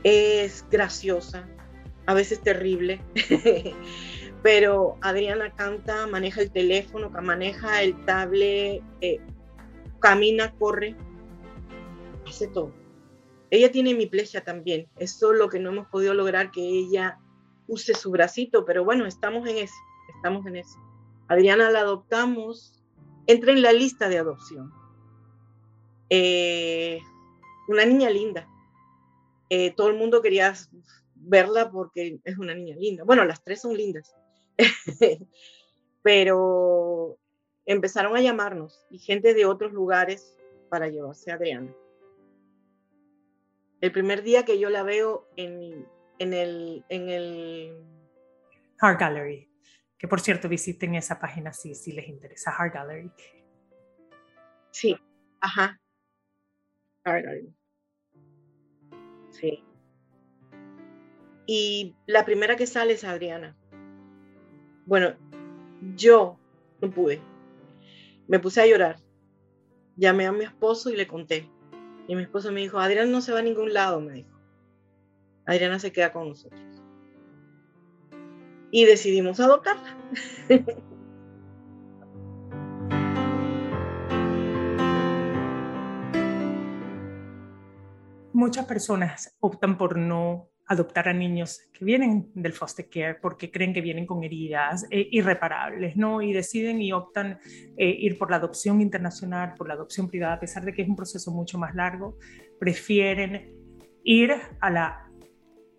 es 0.03 0.65
graciosa, 0.71 1.47
a 2.07 2.15
veces 2.15 2.41
terrible, 2.41 3.03
pero 4.43 4.97
Adriana 5.03 5.53
canta, 5.55 6.07
maneja 6.07 6.41
el 6.41 6.51
teléfono, 6.51 7.11
maneja 7.11 7.83
el 7.83 8.03
tablet, 8.07 8.83
eh, 9.03 9.21
camina, 10.01 10.53
corre, 10.53 10.95
hace 12.27 12.47
todo. 12.49 12.73
Ella 13.51 13.71
tiene 13.71 13.91
hemiplegia 13.91 14.43
también, 14.43 14.89
es 14.99 15.21
lo 15.23 15.49
que 15.49 15.61
no 15.61 15.71
hemos 15.71 15.87
podido 15.89 16.15
lograr 16.15 16.51
que 16.51 16.61
ella 16.61 17.19
use 17.69 17.95
su 17.95 18.11
bracito, 18.11 18.65
pero 18.65 18.85
bueno, 18.85 19.07
estamos 19.07 19.49
en 19.49 19.59
eso, 19.59 19.75
estamos 20.17 20.47
en 20.47 20.57
eso. 20.57 20.79
Adriana 21.29 21.71
la 21.71 21.81
adoptamos, 21.81 22.83
entra 23.27 23.53
en 23.53 23.63
la 23.63 23.73
lista 23.73 24.09
de 24.09 24.19
adopción. 24.19 24.73
Eh, 26.11 27.01
una 27.69 27.85
niña 27.85 28.11
linda. 28.11 28.49
Eh, 29.49 29.73
todo 29.77 29.89
el 29.89 29.97
mundo 29.97 30.23
quería 30.23 30.55
verla 31.15 31.71
porque 31.71 32.21
es 32.25 32.39
una 32.39 32.55
niña 32.55 32.77
linda. 32.77 33.05
Bueno, 33.05 33.25
las 33.25 33.43
tres 33.43 33.61
son 33.61 33.77
lindas. 33.77 34.15
Pero 36.03 37.19
empezaron 37.65 38.17
a 38.17 38.21
llamarnos 38.21 38.85
y 38.91 38.99
gente 38.99 39.35
de 39.35 39.45
otros 39.45 39.73
lugares 39.73 40.37
para 40.69 40.89
llevarse 40.89 41.31
a 41.31 41.35
Adriana. 41.35 41.75
El 43.81 43.93
primer 43.93 44.23
día 44.23 44.45
que 44.45 44.59
yo 44.59 44.71
la 44.71 44.83
veo 44.83 45.29
en, 45.37 45.87
en 46.19 46.33
el, 46.33 46.85
en 46.89 47.09
el 47.09 47.85
Art 48.81 49.01
Gallery 49.01 49.49
que 49.99 50.09
por 50.09 50.21
cierto 50.21 50.49
visiten 50.49 50.95
esa 50.95 51.19
página 51.19 51.53
si, 51.53 51.75
si 51.75 51.93
les 51.93 52.09
interesa, 52.09 52.53
Heart 52.53 52.75
Gallery. 52.75 53.11
Sí, 54.71 54.97
ajá. 55.41 55.81
Heart 57.05 57.25
Gallery. 57.25 57.55
Sí. 59.31 59.65
Y 61.47 61.95
la 62.07 62.25
primera 62.25 62.57
que 62.57 62.67
sale 62.67 62.95
es 62.95 63.05
Adriana. 63.05 63.57
Bueno, 64.85 65.15
yo 65.97 66.39
no 66.81 66.91
pude. 66.91 67.21
Me 68.29 68.39
puse 68.39 68.61
a 68.61 68.67
llorar. 68.67 68.97
Llamé 69.97 70.27
a 70.27 70.33
mi 70.33 70.45
esposo 70.45 70.91
y 70.91 70.97
le 70.97 71.07
conté. 71.07 71.49
Y 72.09 72.15
mi 72.15 72.23
esposo 72.23 72.53
me 72.53 72.61
dijo, 72.61 72.79
Adriana 72.79 73.11
no 73.11 73.21
se 73.21 73.33
va 73.33 73.41
a 73.41 73.43
ningún 73.43 73.73
lado, 73.75 74.01
me 74.01 74.13
dijo. 74.13 74.37
Adriana 75.45 75.79
se 75.79 75.93
queda 75.93 76.13
con 76.13 76.29
nosotros 76.29 76.61
y 78.71 78.85
decidimos 78.85 79.41
adoptarla. 79.41 79.97
Muchas 88.33 88.67
personas 88.67 89.35
optan 89.41 89.79
por 89.79 89.97
no 89.97 90.51
adoptar 90.67 91.09
a 91.09 91.13
niños 91.13 91.61
que 91.73 91.85
vienen 91.85 92.31
del 92.35 92.53
foster 92.53 92.89
care 92.89 93.15
porque 93.15 93.51
creen 93.51 93.73
que 93.73 93.81
vienen 93.81 94.07
con 94.07 94.25
heridas 94.25 94.87
eh, 94.91 95.09
irreparables, 95.13 95.97
¿no? 95.97 96.23
Y 96.23 96.33
deciden 96.33 96.81
y 96.81 96.93
optan 96.93 97.39
eh, 97.77 97.97
ir 98.01 98.19
por 98.19 98.31
la 98.31 98.37
adopción 98.37 98.81
internacional, 98.81 99.55
por 99.57 99.69
la 99.69 99.75
adopción 99.75 100.09
privada, 100.09 100.35
a 100.35 100.41
pesar 100.41 100.65
de 100.65 100.73
que 100.73 100.83
es 100.83 100.89
un 100.89 100.97
proceso 100.97 101.31
mucho 101.31 101.59
más 101.59 101.75
largo, 101.75 102.19
prefieren 102.59 103.55
ir 104.03 104.33
a 104.61 104.71
la 104.71 105.03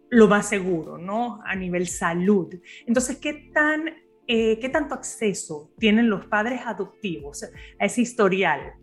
lo 0.10 0.28
más 0.30 0.47
seguro, 0.47 0.97
¿no? 0.97 1.41
A 1.45 1.54
nivel 1.56 1.88
salud. 1.88 2.54
Entonces, 2.86 3.17
¿qué, 3.17 3.50
tan, 3.54 3.89
eh, 4.26 4.58
¿qué 4.60 4.69
tanto 4.69 4.95
acceso 4.95 5.71
tienen 5.78 6.10
los 6.10 6.26
padres 6.28 6.62
adoptivos 6.65 7.43
a 7.43 7.86
ese 7.86 8.02
historial, 8.02 8.73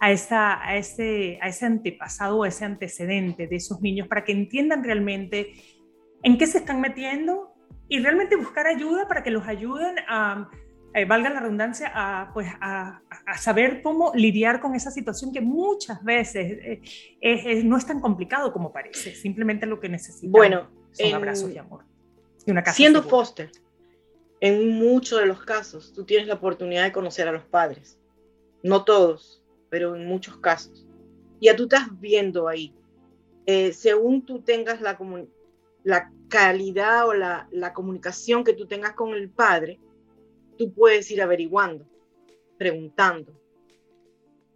a, 0.00 0.10
esa, 0.10 0.66
a, 0.66 0.76
ese, 0.76 1.38
a 1.42 1.48
ese 1.48 1.66
antepasado, 1.66 2.42
a 2.42 2.48
ese 2.48 2.64
antecedente 2.64 3.46
de 3.46 3.56
esos 3.56 3.80
niños 3.80 4.08
para 4.08 4.24
que 4.24 4.32
entiendan 4.32 4.82
realmente 4.82 5.52
en 6.22 6.38
qué 6.38 6.46
se 6.46 6.58
están 6.58 6.80
metiendo 6.80 7.54
y 7.88 8.00
realmente 8.00 8.36
buscar 8.36 8.66
ayuda 8.66 9.06
para 9.06 9.22
que 9.22 9.30
los 9.30 9.46
ayuden 9.46 9.96
a 10.08 10.50
eh, 10.92 11.04
valga 11.04 11.30
la 11.30 11.38
redundancia, 11.38 11.92
a, 11.94 12.32
pues, 12.34 12.48
a, 12.60 13.00
saber 13.38 13.80
cómo 13.80 14.10
lidiar 14.12 14.60
con 14.60 14.74
esa 14.74 14.90
situación 14.90 15.32
que 15.32 15.40
muchas 15.40 16.02
veces 16.02 16.80
eh, 17.20 17.62
no 17.64 17.76
es 17.76 17.86
tan 17.86 18.00
complicado 18.00 18.52
como 18.52 18.72
parece. 18.72 19.14
Simplemente 19.14 19.66
lo 19.66 19.78
que 19.78 19.88
necesitan 19.88 20.32
bueno, 20.32 20.68
son 20.90 21.14
abrazos 21.14 21.52
y 21.52 21.58
amor. 21.58 21.84
Y 22.44 22.50
una 22.50 22.64
casa 22.64 22.76
siendo 22.76 23.04
foster, 23.04 23.52
en 24.40 24.72
muchos 24.78 25.20
de 25.20 25.26
los 25.26 25.44
casos, 25.44 25.92
tú 25.92 26.04
tienes 26.04 26.26
la 26.26 26.34
oportunidad 26.34 26.82
de 26.82 26.92
conocer 26.92 27.28
a 27.28 27.32
los 27.32 27.44
padres. 27.44 28.00
No 28.64 28.84
todos, 28.84 29.39
pero 29.70 29.96
en 29.96 30.06
muchos 30.06 30.36
casos. 30.38 30.86
Ya 31.40 31.56
tú 31.56 31.62
estás 31.62 31.88
viendo 31.98 32.48
ahí. 32.48 32.74
Eh, 33.46 33.72
según 33.72 34.26
tú 34.26 34.42
tengas 34.42 34.80
la, 34.82 34.98
la 35.84 36.12
calidad 36.28 37.08
o 37.08 37.14
la, 37.14 37.48
la 37.50 37.72
comunicación 37.72 38.44
que 38.44 38.52
tú 38.52 38.66
tengas 38.66 38.92
con 38.92 39.14
el 39.14 39.30
padre, 39.30 39.80
tú 40.58 40.72
puedes 40.74 41.10
ir 41.10 41.22
averiguando, 41.22 41.86
preguntando. 42.58 43.32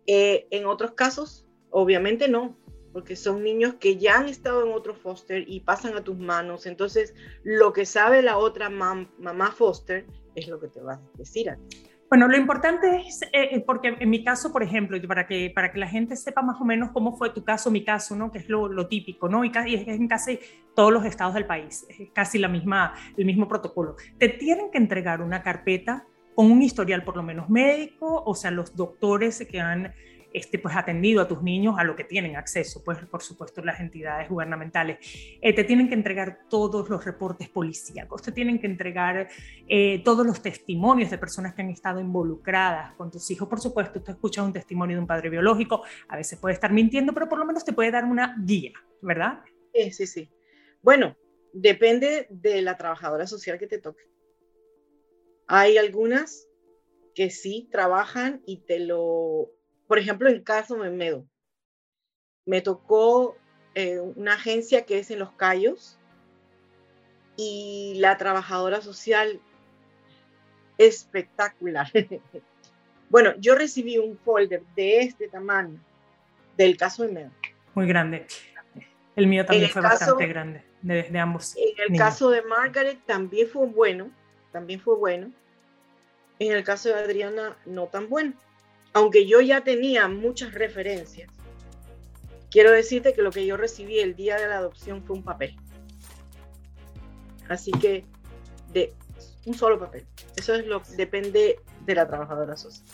Eh, 0.07 0.47
en 0.51 0.67
otros 0.67 0.93
casos, 0.93 1.47
obviamente 1.71 2.29
no, 2.29 2.59
porque 2.93 3.17
son 3.17 3.43
niños 3.43 3.75
que 3.81 3.97
ya 3.97 4.19
han 4.19 4.29
estado 4.29 4.65
en 4.65 4.73
otro 4.73 4.95
foster 4.95 5.45
y 5.49 5.61
pasan 5.61 5.97
a 5.97 6.05
tus 6.05 6.19
manos. 6.19 6.67
Entonces, 6.67 7.15
lo 7.43 7.73
que 7.73 7.87
sabe 7.87 8.23
la 8.23 8.39
otra 8.39 8.69
mamá 8.69 9.51
foster 9.53 10.07
es 10.35 10.47
lo 10.47 10.61
que 10.61 10.69
te 10.69 10.81
va 10.81 10.95
a 10.95 11.03
decir 11.17 11.51
a 11.51 11.57
ti. 11.57 11.85
Bueno, 12.09 12.29
lo 12.29 12.37
importante 12.37 13.03
es, 13.07 13.23
eh, 13.23 13.29
eh, 13.33 13.65
porque 13.67 13.97
en 13.99 14.11
mi 14.11 14.23
caso, 14.23 14.53
por 14.53 14.63
ejemplo, 14.63 14.97
para 15.09 15.27
que, 15.27 15.51
para 15.55 15.73
que 15.73 15.79
la 15.79 15.89
gente 15.89 16.17
sepa 16.17 16.43
más 16.43 16.61
o 16.61 16.65
menos 16.65 16.91
cómo 16.93 17.17
fue 17.17 17.31
tu 17.31 17.43
caso, 17.43 17.71
mi 17.71 17.85
caso, 17.85 18.15
¿no? 18.15 18.31
que 18.31 18.39
es 18.39 18.49
lo, 18.49 18.69
lo 18.69 18.87
típico, 18.87 19.29
¿no? 19.29 19.45
y, 19.45 19.51
es 19.75 19.89
en 19.89 20.07
casi 20.07 20.39
todos 20.77 20.93
los 20.93 21.05
estados 21.05 21.35
del 21.35 21.47
país, 21.47 21.87
es 21.89 22.11
casi 22.13 22.39
la 22.39 22.49
misma, 22.49 22.95
el 23.17 23.25
mismo 23.25 23.49
protocolo. 23.49 23.97
Te 24.19 24.29
tienen 24.29 24.71
que 24.71 24.79
entregar 24.79 25.23
una 25.23 25.43
carpeta 25.43 26.07
con 26.35 26.51
un 26.51 26.63
historial 26.63 27.05
por 27.05 27.17
lo 27.17 27.23
menos 27.23 27.49
médico, 27.49 28.23
o 28.25 28.35
sea, 28.35 28.51
los 28.51 28.77
doctores 28.77 29.47
que 29.51 29.61
han 29.61 29.93
este, 30.35 30.59
pues, 30.59 30.75
atendido 30.75 31.23
a 31.23 31.29
tus 31.29 31.43
niños 31.43 31.77
a 31.79 31.85
lo 31.85 31.95
que 31.95 32.03
tienen 32.03 32.35
acceso, 32.35 32.83
pues 32.83 32.99
por 33.07 33.23
supuesto 33.23 33.63
las 33.65 33.79
entidades 33.79 34.29
gubernamentales. 34.29 34.99
Eh, 35.41 35.55
te 35.55 35.63
tienen 35.63 35.89
que 35.89 35.95
entregar 35.95 36.41
todos 36.51 36.91
los 36.91 37.05
reportes 37.05 37.49
policíacos, 37.49 38.21
te 38.21 38.33
tienen 38.33 38.59
que 38.59 38.67
entregar 38.67 39.29
eh, 39.69 40.03
todos 40.05 40.27
los 40.27 40.43
testimonios 40.43 41.13
de 41.13 41.19
personas 41.19 41.55
que 41.55 41.63
han 41.63 41.71
estado 41.71 42.01
involucradas 42.01 42.95
con 42.95 43.13
tus 43.13 43.31
hijos. 43.31 43.49
Por 43.49 43.61
supuesto, 43.61 44.03
tú 44.03 44.11
escuchas 44.11 44.45
un 44.45 44.53
testimonio 44.53 44.97
de 44.97 45.03
un 45.03 45.07
padre 45.07 45.31
biológico, 45.31 45.85
a 46.09 46.17
veces 46.17 46.37
puede 46.41 46.55
estar 46.55 46.73
mintiendo, 46.73 47.15
pero 47.15 47.29
por 47.29 47.39
lo 47.39 47.45
menos 47.45 47.65
te 47.65 47.73
puede 47.73 47.93
dar 47.93 48.05
una 48.05 48.35
guía, 48.45 48.73
¿verdad? 49.03 49.41
Sí, 49.73 49.93
sí, 49.93 50.07
sí. 50.09 50.31
Bueno, 50.83 51.17
depende 51.53 52.27
de 52.29 52.61
la 52.61 52.77
trabajadora 52.77 53.29
social 53.29 53.57
que 53.57 53.69
te 53.69 53.79
toque. 53.79 54.03
Hay 55.47 55.79
algunas 55.79 56.49
que 57.15 57.31
sí 57.31 57.69
trabajan 57.71 58.43
y 58.45 58.65
te 58.65 58.81
lo 58.81 59.53
por 59.87 59.99
ejemplo, 59.99 60.29
en 60.29 60.43
caso 60.43 60.77
Memedo, 60.77 61.27
me 62.47 62.61
tocó 62.61 63.37
eh, 63.75 63.99
una 63.99 64.35
agencia 64.35 64.85
que 64.85 64.99
es 64.99 65.11
en 65.11 65.19
Los 65.19 65.33
Cayos 65.33 65.99
y 67.37 67.95
la 67.97 68.17
trabajadora 68.17 68.81
social 68.81 69.41
espectacular. 70.79 71.91
bueno, 73.11 73.35
yo 73.39 73.55
recibí 73.55 73.99
un 73.99 74.19
folder 74.19 74.63
de 74.77 75.01
este 75.01 75.29
tamaño 75.29 75.79
del 76.57 76.77
caso 76.77 77.03
de 77.05 77.13
Medo. 77.13 77.31
Muy 77.75 77.87
grande. 77.87 78.27
El 79.17 79.27
mío 79.27 79.45
también 79.47 79.71
fue 79.71 79.83
bastante 79.83 80.27
grande, 80.27 80.65
de, 80.83 81.19
ambos. 81.19 81.55
En 81.57 81.93
el 81.93 81.99
caso 81.99 82.31
de 82.31 82.43
Margaret 82.43 82.99
también 83.07 83.49
fue 83.49 83.67
bueno, 83.67 84.11
también 84.51 84.81
fue 84.81 84.97
bueno. 84.97 85.31
En 86.41 86.51
el 86.51 86.65
caso 86.65 86.89
de 86.89 86.97
Adriana, 86.97 87.57
no 87.65 87.87
tan 87.87 88.09
bueno 88.09 88.33
aunque 88.95 89.27
yo 89.27 89.41
ya 89.41 89.63
tenía 89.63 90.09
muchas 90.09 90.55
referencias, 90.55 91.31
quiero 92.51 92.71
decirte 92.71 93.13
que 93.13 93.23
lo 93.23 93.31
que 93.31 93.45
yo 93.45 93.57
recibí 93.57 93.99
el 93.99 94.15
día 94.15 94.37
de 94.37 94.49
la 94.49 94.59
adopción 94.59 95.03
fue 95.03 95.17
un 95.17 95.25
papel. 95.25 95.57
Así 97.49 97.73
que 97.73 98.07
de 98.73 98.95
un 99.47 99.55
solo 99.55 99.79
papel. 99.79 100.07
Eso 100.37 100.55
es 100.55 100.67
lo 100.67 100.83
que 100.83 100.93
depende 100.93 101.61
de 101.85 101.95
la 101.95 102.07
trabajadora 102.07 102.57
social. 102.57 102.87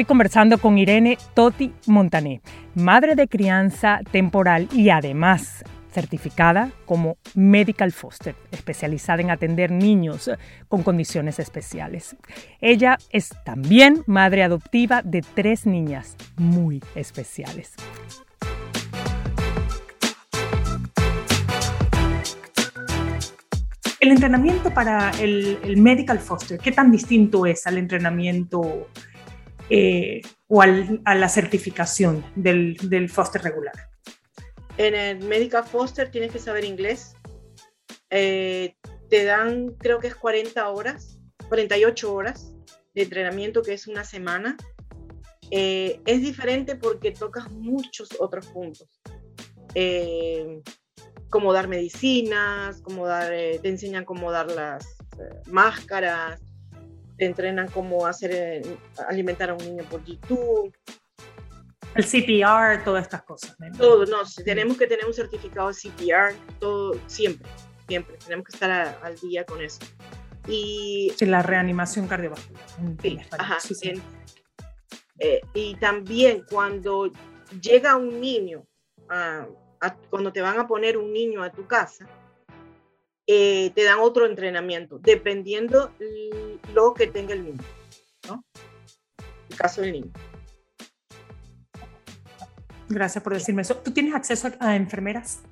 Estoy 0.00 0.08
conversando 0.08 0.56
con 0.56 0.78
Irene 0.78 1.18
Toti 1.34 1.74
Montané, 1.84 2.40
madre 2.74 3.16
de 3.16 3.28
crianza 3.28 4.00
temporal 4.10 4.66
y 4.72 4.88
además 4.88 5.62
certificada 5.92 6.70
como 6.86 7.18
Medical 7.34 7.92
Foster, 7.92 8.34
especializada 8.50 9.20
en 9.20 9.30
atender 9.30 9.70
niños 9.70 10.30
con 10.68 10.82
condiciones 10.82 11.38
especiales. 11.38 12.16
Ella 12.62 12.96
es 13.10 13.28
también 13.44 14.02
madre 14.06 14.42
adoptiva 14.42 15.02
de 15.02 15.20
tres 15.20 15.66
niñas 15.66 16.16
muy 16.38 16.82
especiales. 16.94 17.74
El 24.00 24.12
entrenamiento 24.12 24.72
para 24.72 25.10
el, 25.20 25.58
el 25.62 25.76
Medical 25.76 26.20
Foster, 26.20 26.58
¿qué 26.58 26.72
tan 26.72 26.90
distinto 26.90 27.44
es 27.44 27.66
al 27.66 27.76
entrenamiento 27.76 28.88
eh, 29.70 30.20
o 30.48 30.62
a 30.62 31.14
la 31.14 31.28
certificación 31.28 32.24
del, 32.34 32.76
del, 32.82 33.08
foster 33.08 33.40
regular? 33.42 33.72
En 34.76 34.94
el 34.94 35.24
Medical 35.24 35.64
Foster 35.64 36.10
tienes 36.10 36.32
que 36.32 36.40
saber 36.40 36.64
inglés. 36.64 37.14
Eh, 38.10 38.74
te 39.08 39.24
dan, 39.24 39.74
creo 39.78 40.00
que 40.00 40.08
es 40.08 40.16
40 40.16 40.68
horas, 40.68 41.20
48 41.48 42.12
horas 42.12 42.52
de 42.94 43.02
entrenamiento, 43.02 43.62
que 43.62 43.74
es 43.74 43.86
una 43.86 44.02
semana. 44.02 44.56
Eh, 45.52 46.00
es 46.04 46.20
diferente 46.20 46.74
porque 46.74 47.12
tocas 47.12 47.50
muchos 47.50 48.08
otros 48.18 48.46
puntos. 48.48 48.88
como 51.28 51.52
dar 51.52 51.68
medicinas, 51.68 52.80
como 52.82 53.06
dar, 53.06 53.28
te 53.28 53.68
enseñan 53.68 54.04
cómo 54.04 54.32
dar 54.32 54.50
las 54.50 54.96
máscaras, 55.46 56.40
te 57.20 57.26
entrenan 57.26 57.68
cómo 57.68 58.06
hacer, 58.06 58.30
eh, 58.32 58.62
alimentar 59.06 59.50
a 59.50 59.52
un 59.52 59.58
niño 59.58 59.84
por 59.90 60.02
YouTube. 60.02 60.74
El 61.94 62.02
CPR, 62.02 62.82
todas 62.82 63.02
estas 63.02 63.24
cosas. 63.24 63.54
Todo, 63.76 64.06
no, 64.06 64.20
tenemos 64.42 64.78
que 64.78 64.86
tener 64.86 65.04
un 65.04 65.12
certificado 65.12 65.68
de 65.68 65.74
CPR, 65.74 66.34
todo, 66.58 66.98
siempre, 67.08 67.46
siempre, 67.86 68.16
tenemos 68.24 68.46
que 68.46 68.56
estar 68.56 68.98
al 69.02 69.16
día 69.16 69.44
con 69.44 69.60
eso. 69.60 69.80
Y 70.48 71.12
la 71.20 71.42
reanimación 71.42 72.08
cardiovascular. 72.08 72.64
ajá, 73.38 73.58
eh, 75.18 75.42
y 75.52 75.74
también 75.74 76.46
cuando 76.50 77.12
llega 77.60 77.96
un 77.96 78.18
niño, 78.18 78.66
cuando 80.08 80.32
te 80.32 80.40
van 80.40 80.58
a 80.58 80.66
poner 80.66 80.96
un 80.96 81.12
niño 81.12 81.42
a 81.42 81.52
tu 81.52 81.66
casa, 81.66 82.08
eh, 83.32 83.70
te 83.76 83.84
dan 83.84 84.00
otro 84.00 84.26
entrenamiento, 84.26 84.98
dependiendo 84.98 85.92
lo 86.74 86.94
que 86.94 87.06
tenga 87.06 87.32
el 87.32 87.44
niño, 87.44 87.62
¿no? 88.26 88.44
El 89.48 89.56
caso 89.56 89.82
del 89.82 89.92
niño. 89.92 90.10
Gracias 92.88 93.22
por 93.22 93.32
decirme 93.32 93.62
eso. 93.62 93.76
¿Tú 93.76 93.92
tienes 93.92 94.16
acceso 94.16 94.50
a, 94.58 94.74
enfermeras? 94.74 95.42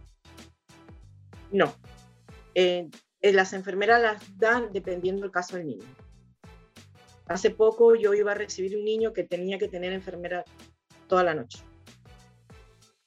No. 1.52 1.72
Eh, 2.56 2.88
eh, 3.20 3.32
las 3.32 3.52
enfermeras 3.52 4.02
las 4.02 4.38
dan 4.38 4.72
dependiendo 4.72 5.22
del 5.22 5.30
caso 5.30 5.56
del 5.56 5.68
niño. 5.68 5.86
Hace 7.26 7.50
poco 7.50 7.94
yo 7.94 8.12
iba 8.12 8.32
a 8.32 8.34
recibir 8.34 8.76
un 8.76 8.84
niño 8.84 9.12
que 9.12 9.22
tenía 9.22 9.56
que 9.56 9.68
tener 9.68 9.92
enfermera 9.92 10.44
toda 11.06 11.22
la 11.22 11.36
noche. 11.36 11.60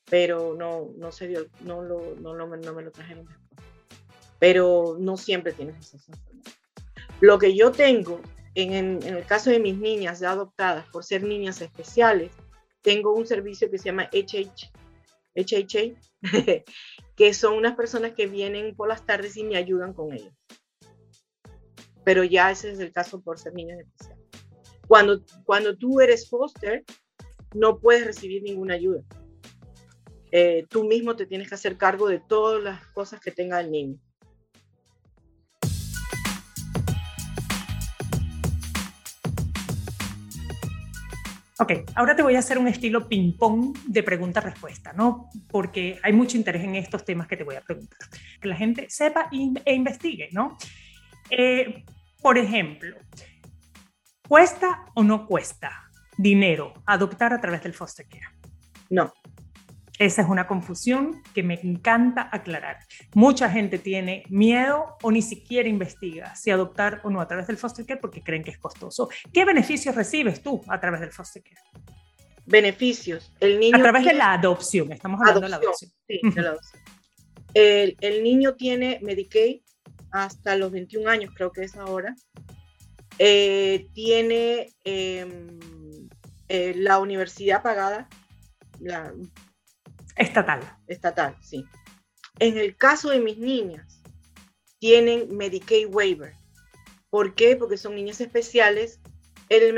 Pero 0.10 0.56
no, 0.58 0.92
no 0.96 1.12
se 1.12 1.28
dio, 1.28 1.48
no, 1.60 1.82
lo, 1.82 2.16
no, 2.22 2.34
no 2.36 2.48
me 2.48 2.84
lo 2.84 2.92
trajeron 2.92 3.28
pero 4.42 4.98
no 5.00 5.18
siempre 5.18 5.54
tienes 5.54 5.78
esas 5.78 6.10
enfermedades. 6.10 6.58
Lo 7.20 7.38
que 7.38 7.56
yo 7.56 7.72
tengo, 7.72 8.20
en, 8.56 9.04
el 9.04 9.24
caso 9.28 9.52
de 9.52 9.60
mis 9.60 9.78
niñas 9.78 10.20
ya 10.20 10.32
adoptadas 10.32 10.88
por 10.88 11.04
ser 11.04 11.22
niñas 11.22 11.62
especiales, 11.62 12.32
tengo 12.82 13.14
un 13.14 13.28
servicio 13.28 13.70
que 13.70 13.78
se 13.78 13.86
llama 13.86 14.10
HH, 14.12 14.72
HHA, 15.36 15.94
que 17.16 17.34
son 17.36 17.54
unas 17.54 17.76
personas 17.76 18.14
que 18.14 18.26
vienen 18.26 18.76
por 18.76 18.90
las 18.90 19.06
tardes 19.06 19.38
y 19.38 19.44
me 19.44 19.58
ayudan 19.58 19.94
con 19.94 20.12
ellos. 20.12 20.34
Pero 22.04 22.24
ya 22.24 22.50
ese 22.50 22.72
es 22.72 22.80
el 22.80 22.92
caso 22.92 23.22
por 23.22 23.38
ser 23.38 23.54
niñas 23.54 23.78
especiales. 23.82 24.26
Cuando, 24.88 25.24
cuando 25.46 25.78
tú 25.78 26.02
eres 26.02 26.28
foster, 26.28 26.84
no 27.54 27.78
puedes 27.78 28.08
recibir 28.08 28.42
ninguna 28.42 28.74
ayuda. 28.74 29.04
Eh, 30.32 30.66
tú 30.68 30.84
mismo 30.84 31.16
te 31.16 31.28
tienes 31.28 31.48
que 31.48 31.56
hacer 31.56 31.78
cargo 31.78 32.08
de 32.08 32.20
todas 32.20 32.64
las 32.64 32.88
cosas 32.88 33.20
que 33.20 33.30
tenga 33.30 33.60
el 33.60 33.70
niño. 33.70 34.00
Ok, 41.62 41.74
ahora 41.94 42.16
te 42.16 42.24
voy 42.24 42.36
a 42.36 42.40
hacer 42.40 42.58
un 42.58 42.68
estilo 42.68 43.08
ping-pong 43.08 43.78
de 43.86 44.02
pregunta-respuesta, 44.02 44.94
¿no? 44.94 45.30
Porque 45.48 46.00
hay 46.02 46.12
mucho 46.12 46.36
interés 46.36 46.64
en 46.64 46.74
estos 46.74 47.06
temas 47.06 47.28
que 47.28 47.38
te 47.38 47.44
voy 47.44 47.54
a 47.54 47.62
preguntar. 47.62 48.00
Que 48.42 48.48
la 48.48 48.56
gente 48.56 48.88
sepa 48.90 49.30
e 49.32 49.76
investigue, 49.76 50.30
¿no? 50.32 50.58
Eh, 51.30 51.86
por 52.20 52.40
ejemplo, 52.40 52.98
¿cuesta 54.28 54.86
o 54.96 55.04
no 55.04 55.28
cuesta 55.28 55.88
dinero 56.18 56.74
adoptar 56.88 57.32
a 57.32 57.40
través 57.40 57.62
del 57.62 57.76
foster 57.76 58.08
care? 58.08 58.26
No. 58.90 59.14
Esa 60.02 60.24
es 60.24 60.30
una 60.30 60.48
confusión 60.48 61.22
que 61.36 61.44
me 61.44 61.60
encanta 61.62 62.28
aclarar. 62.32 62.80
Mucha 63.14 63.52
gente 63.52 63.78
tiene 63.78 64.24
miedo 64.30 64.98
o 65.04 65.12
ni 65.12 65.22
siquiera 65.22 65.70
investiga 65.70 66.36
si 66.36 66.50
adoptar 66.50 67.02
o 67.04 67.12
no 67.12 67.22
a 67.22 67.28
través 67.28 67.46
del 67.46 67.58
foster 67.58 67.86
care 67.86 68.02
porque 68.02 68.24
creen 68.24 68.44
que 68.44 68.50
es 68.50 68.58
costoso. 68.58 69.10
¿Qué 69.32 69.46
beneficios 69.46 69.94
recibes 69.94 70.42
tú 70.42 70.60
a 70.70 70.80
través 70.80 71.02
del 71.02 71.12
foster 71.12 71.44
care? 71.44 71.62
Beneficios. 72.48 73.32
El 73.40 73.60
niño 73.60 73.78
a 73.78 73.80
través 73.80 74.04
de 74.04 74.14
la 74.14 74.34
adopción, 74.34 74.92
estamos 74.92 75.22
hablando 75.22 75.42
de 75.42 75.50
la 75.50 75.58
adopción. 75.58 75.92
Sí, 76.08 76.20
de 76.24 76.42
la 76.42 76.50
adopción. 76.50 76.82
El, 77.54 78.24
niño 78.24 78.56
tiene 78.56 78.98
Medicaid 79.04 79.62
hasta 80.12 80.56
los 80.56 80.72
21 80.72 81.08
años, 81.08 81.32
creo 81.36 81.52
que 81.52 81.62
es 81.62 81.76
ahora. 81.76 82.16
Eh, 83.20 83.88
tiene 83.94 84.74
em, 84.84 85.60
eh, 86.50 86.74
la 86.76 86.98
universidad 86.98 87.62
pagada, 87.62 88.10
la 88.80 89.14
estatal. 90.16 90.60
Estatal, 90.88 91.36
sí. 91.42 91.66
En 92.40 92.58
el 92.58 92.76
caso 92.76 93.10
de 93.10 93.20
mis 93.20 93.38
niñas, 93.38 94.02
tienen 94.80 95.36
Medicaid 95.36 95.94
waiver. 95.94 96.34
¿Por 97.10 97.36
qué? 97.36 97.56
Porque 97.56 97.78
son 97.78 97.96
niñas 97.96 98.22
especiales. 98.22 99.00
El, 99.50 99.76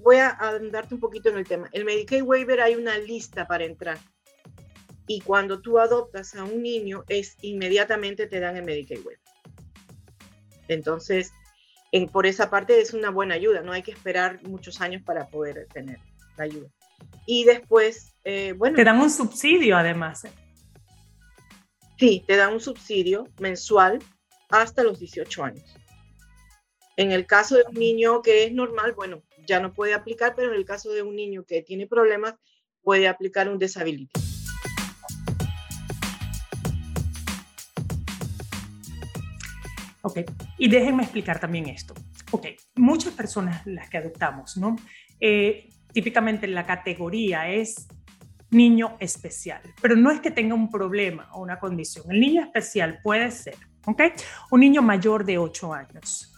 voy 0.00 0.16
a 0.16 0.30
andarte 0.30 0.94
un 0.94 1.00
poquito 1.00 1.28
en 1.28 1.38
el 1.38 1.46
tema. 1.46 1.68
El 1.72 1.84
Medicaid 1.84 2.22
waiver 2.22 2.60
hay 2.60 2.76
una 2.76 2.96
lista 2.98 3.46
para 3.46 3.64
entrar. 3.64 3.98
Y 5.06 5.20
cuando 5.20 5.60
tú 5.60 5.78
adoptas 5.78 6.36
a 6.36 6.44
un 6.44 6.62
niño, 6.62 7.04
es 7.08 7.36
inmediatamente 7.42 8.26
te 8.26 8.38
dan 8.38 8.56
el 8.56 8.64
Medicaid 8.64 9.04
waiver. 9.04 9.20
Entonces, 10.68 11.32
en, 11.92 12.06
por 12.06 12.26
esa 12.26 12.48
parte 12.48 12.80
es 12.80 12.94
una 12.94 13.10
buena 13.10 13.34
ayuda. 13.34 13.60
No 13.62 13.72
hay 13.72 13.82
que 13.82 13.90
esperar 13.90 14.40
muchos 14.44 14.80
años 14.80 15.02
para 15.02 15.28
poder 15.28 15.66
tener 15.72 15.98
la 16.36 16.44
ayuda. 16.44 16.70
Y 17.26 17.44
después, 17.44 18.14
eh, 18.24 18.52
bueno. 18.56 18.76
Te 18.76 18.84
dan 18.84 19.00
un 19.00 19.10
subsidio 19.10 19.76
además. 19.76 20.24
¿eh? 20.24 20.32
Sí, 21.98 22.24
te 22.26 22.36
dan 22.36 22.52
un 22.52 22.60
subsidio 22.60 23.28
mensual 23.38 24.00
hasta 24.48 24.82
los 24.82 24.98
18 24.98 25.44
años. 25.44 25.74
En 26.96 27.12
el 27.12 27.26
caso 27.26 27.56
de 27.56 27.64
un 27.68 27.74
niño 27.74 28.20
que 28.22 28.44
es 28.44 28.52
normal, 28.52 28.94
bueno, 28.94 29.22
ya 29.46 29.60
no 29.60 29.72
puede 29.72 29.94
aplicar, 29.94 30.34
pero 30.36 30.52
en 30.52 30.58
el 30.58 30.64
caso 30.64 30.90
de 30.92 31.02
un 31.02 31.16
niño 31.16 31.44
que 31.44 31.62
tiene 31.62 31.86
problemas, 31.86 32.34
puede 32.82 33.08
aplicar 33.08 33.48
un 33.48 33.58
disability. 33.58 34.10
Ok, 40.02 40.20
y 40.58 40.68
déjenme 40.68 41.02
explicar 41.02 41.38
también 41.38 41.68
esto. 41.68 41.94
Ok, 42.30 42.46
muchas 42.76 43.12
personas 43.12 43.66
las 43.66 43.90
que 43.90 43.98
adoptamos, 43.98 44.56
¿no? 44.56 44.76
Eh, 45.20 45.68
típicamente 45.92 46.46
la 46.46 46.66
categoría 46.66 47.48
es 47.48 47.88
niño 48.50 48.96
especial, 48.98 49.62
pero 49.80 49.96
no 49.96 50.10
es 50.10 50.20
que 50.20 50.30
tenga 50.30 50.54
un 50.54 50.70
problema 50.70 51.28
o 51.32 51.42
una 51.42 51.58
condición. 51.58 52.04
El 52.10 52.20
niño 52.20 52.42
especial 52.42 52.98
puede 53.02 53.30
ser, 53.30 53.56
¿ok? 53.86 54.02
Un 54.50 54.60
niño 54.60 54.82
mayor 54.82 55.24
de 55.24 55.38
8 55.38 55.72
años, 55.72 56.30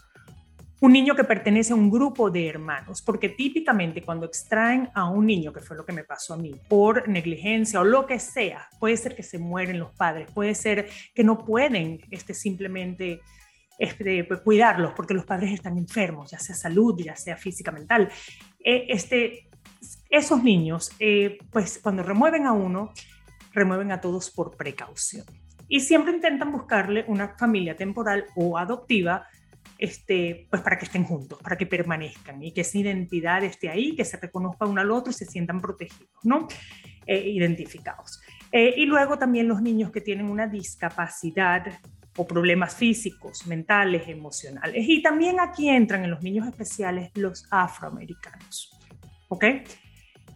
un 0.83 0.91
niño 0.91 1.15
que 1.15 1.23
pertenece 1.23 1.73
a 1.73 1.77
un 1.77 1.89
grupo 1.89 2.29
de 2.29 2.47
hermanos, 2.47 3.01
porque 3.01 3.29
típicamente 3.29 4.01
cuando 4.01 4.25
extraen 4.25 4.89
a 4.93 5.09
un 5.09 5.25
niño, 5.25 5.53
que 5.53 5.61
fue 5.61 5.77
lo 5.77 5.85
que 5.85 5.93
me 5.93 6.03
pasó 6.03 6.33
a 6.33 6.37
mí, 6.37 6.51
por 6.67 7.07
negligencia 7.07 7.79
o 7.79 7.83
lo 7.83 8.05
que 8.05 8.19
sea, 8.19 8.67
puede 8.79 8.97
ser 8.97 9.15
que 9.15 9.23
se 9.23 9.39
mueren 9.39 9.79
los 9.79 9.93
padres, 9.93 10.29
puede 10.31 10.53
ser 10.53 10.89
que 11.15 11.23
no 11.23 11.45
pueden 11.45 11.99
este, 12.11 12.33
simplemente 12.33 13.21
este, 13.83 14.23
pues, 14.23 14.39
cuidarlos 14.39 14.93
porque 14.93 15.13
los 15.13 15.25
padres 15.25 15.51
están 15.51 15.77
enfermos, 15.77 16.31
ya 16.31 16.39
sea 16.39 16.55
salud, 16.55 16.97
ya 17.03 17.17
sea 17.17 17.35
física, 17.35 17.69
mental. 17.69 18.09
Eh, 18.63 18.85
este, 18.87 19.49
esos 20.09 20.41
niños, 20.41 20.91
eh, 20.99 21.37
pues 21.51 21.79
cuando 21.83 22.01
remueven 22.01 22.45
a 22.45 22.53
uno, 22.53 22.93
remueven 23.51 23.91
a 23.91 23.99
todos 23.99 24.31
por 24.31 24.55
precaución. 24.55 25.25
Y 25.67 25.81
siempre 25.81 26.13
intentan 26.13 26.49
buscarle 26.53 27.03
una 27.09 27.35
familia 27.37 27.75
temporal 27.75 28.25
o 28.35 28.57
adoptiva 28.57 29.27
este, 29.77 30.47
pues 30.49 30.61
para 30.61 30.77
que 30.77 30.85
estén 30.85 31.03
juntos, 31.03 31.39
para 31.41 31.57
que 31.57 31.65
permanezcan 31.65 32.41
y 32.41 32.53
que 32.53 32.61
esa 32.61 32.77
identidad 32.77 33.43
esté 33.43 33.67
ahí, 33.67 33.97
que 33.97 34.05
se 34.05 34.15
reconozca 34.15 34.65
uno 34.65 34.79
al 34.79 34.91
otro 34.91 35.11
y 35.11 35.13
se 35.13 35.25
sientan 35.25 35.59
protegidos, 35.59 36.23
¿no? 36.23 36.47
Eh, 37.05 37.29
identificados. 37.31 38.21
Y 38.55 38.85
luego 38.85 39.17
también 39.17 39.47
los 39.47 39.63
niños 39.63 39.91
que 39.91 39.99
tienen 39.99 40.29
una 40.29 40.45
discapacidad 40.45 41.65
o 42.15 42.27
problemas 42.27 42.75
físicos, 42.75 43.47
mentales, 43.47 44.07
emocionales. 44.07 44.85
Y 44.87 45.01
también 45.01 45.39
aquí 45.39 45.69
entran 45.69 46.03
en 46.03 46.11
los 46.11 46.21
niños 46.21 46.47
especiales 46.47 47.11
los 47.15 47.45
afroamericanos, 47.49 48.77
¿ok? 49.29 49.45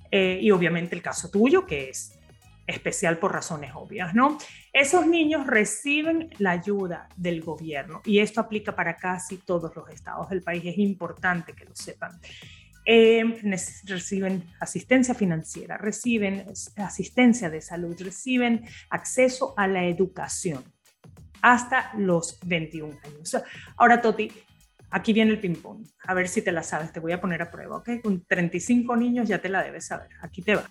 Eh, 0.09 0.39
y 0.41 0.51
obviamente 0.51 0.95
el 0.95 1.01
caso 1.01 1.29
tuyo, 1.29 1.65
que 1.65 1.89
es 1.89 2.17
especial 2.65 3.17
por 3.17 3.31
razones 3.31 3.71
obvias, 3.75 4.13
¿no? 4.13 4.37
Esos 4.73 5.07
niños 5.07 5.47
reciben 5.47 6.29
la 6.37 6.51
ayuda 6.51 7.07
del 7.15 7.41
gobierno 7.41 8.01
y 8.03 8.19
esto 8.19 8.41
aplica 8.41 8.75
para 8.75 8.97
casi 8.97 9.37
todos 9.37 9.73
los 9.75 9.89
estados 9.89 10.29
del 10.29 10.41
país, 10.41 10.63
es 10.65 10.77
importante 10.77 11.53
que 11.53 11.65
lo 11.65 11.75
sepan. 11.75 12.19
Eh, 12.85 13.23
reciben 13.83 14.45
asistencia 14.59 15.13
financiera, 15.13 15.77
reciben 15.77 16.45
asistencia 16.77 17.49
de 17.49 17.61
salud, 17.61 17.95
reciben 17.99 18.65
acceso 18.89 19.53
a 19.57 19.67
la 19.67 19.85
educación 19.85 20.63
hasta 21.41 21.91
los 21.97 22.39
21 22.45 22.97
años. 23.03 23.37
Ahora, 23.77 24.01
Toti, 24.01 24.31
aquí 24.89 25.13
viene 25.13 25.31
el 25.31 25.39
ping-pong. 25.39 25.85
A 26.03 26.13
ver 26.13 26.27
si 26.27 26.41
te 26.41 26.51
la 26.51 26.63
sabes, 26.63 26.91
te 26.91 26.99
voy 26.99 27.11
a 27.11 27.21
poner 27.21 27.41
a 27.41 27.51
prueba, 27.51 27.77
¿ok? 27.77 28.01
Con 28.01 28.25
35 28.25 28.95
niños 28.95 29.27
ya 29.27 29.39
te 29.39 29.49
la 29.49 29.63
debes 29.63 29.87
saber. 29.87 30.09
Aquí 30.21 30.41
te 30.41 30.55
va. 30.55 30.69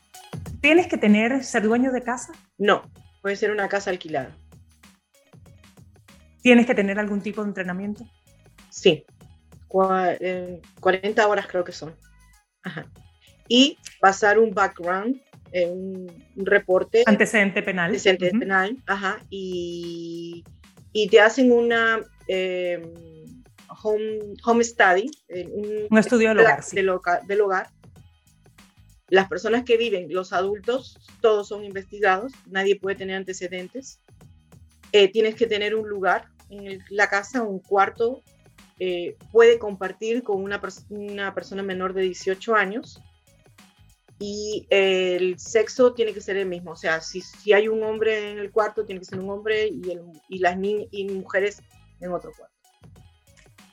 ¿Tienes 0.61 0.87
que 0.87 0.99
tener, 0.99 1.45
ser 1.45 1.63
dueño 1.63 1.93
de 1.93 2.03
casa? 2.03 2.33
No, 2.59 2.83
puede 3.23 3.37
ser 3.37 3.51
una 3.51 3.69
casa 3.69 3.91
alquilada. 3.91 4.37
¿Tienes 6.43 6.67
que 6.67 6.75
tener 6.75 6.99
algún 6.99 7.21
tipo 7.21 7.43
de 7.43 7.49
entrenamiento? 7.49 8.05
Sí, 8.71 9.05
40 9.69 10.19
eh, 10.21 11.25
horas 11.27 11.47
creo 11.49 11.65
que 11.65 11.73
son. 11.73 11.95
Ajá. 12.63 12.87
Y 13.49 13.79
pasar 14.01 14.39
un 14.39 14.55
background, 14.55 15.21
eh, 15.53 15.67
un, 15.67 16.07
reporte. 16.37 17.03
Antecedente 17.07 17.63
penal. 17.63 17.87
Antecedente 17.87 18.31
penal, 18.31 18.77
ajá. 18.87 19.19
Y, 19.31 20.45
y, 20.93 21.09
te 21.09 21.21
hacen 21.21 21.53
una 21.53 22.01
eh, 22.29 22.83
home, 23.83 24.35
home 24.45 24.65
study. 24.65 25.11
Un, 25.29 25.99
estudio 25.99 26.31
del 26.31 26.89
hogar. 26.89 27.27
del 27.27 27.41
hogar 27.41 27.69
las 29.09 29.29
personas 29.29 29.65
que 29.65 29.77
viven, 29.77 30.13
los 30.13 30.33
adultos, 30.33 30.99
todos 31.21 31.49
son 31.49 31.65
investigados, 31.65 32.33
nadie 32.47 32.77
puede 32.77 32.97
tener 32.97 33.17
antecedentes. 33.17 34.01
Eh, 34.93 35.11
tienes 35.11 35.37
que 35.37 35.47
tener 35.47 35.75
un 35.75 35.89
lugar 35.89 36.27
en 36.51 36.83
la 36.91 37.09
casa, 37.09 37.43
un 37.43 37.61
cuarto, 37.61 38.23
eh, 38.79 39.17
puede 39.33 39.59
compartir 39.59 40.23
con 40.23 40.43
una, 40.43 40.61
una, 40.91 41.35
persona 41.35 41.63
menor 41.63 41.95
de 41.95 42.03
18 42.03 42.55
años 42.55 43.01
y 44.19 44.67
el 44.71 45.39
sexo 45.39 45.93
tiene 45.93 46.15
que 46.15 46.21
ser 46.21 46.37
el 46.37 46.47
mismo. 46.47 46.73
O 46.73 46.77
sea, 46.77 47.01
si, 47.01 47.21
si 47.21 47.53
hay 47.53 47.69
un 47.69 47.83
hombre 47.83 48.33
en 48.33 48.39
el 48.39 48.51
cuarto, 48.51 48.85
tiene 48.85 49.01
que 49.01 49.07
ser 49.07 49.21
un 49.21 49.31
hombre 49.31 49.69
y, 49.69 49.91
el, 49.91 50.03
y 50.29 50.39
las 50.39 50.57
y 50.63 51.09
mujeres 51.11 51.63
en 52.01 52.13
otro 52.13 52.33
cuarto. 52.37 52.55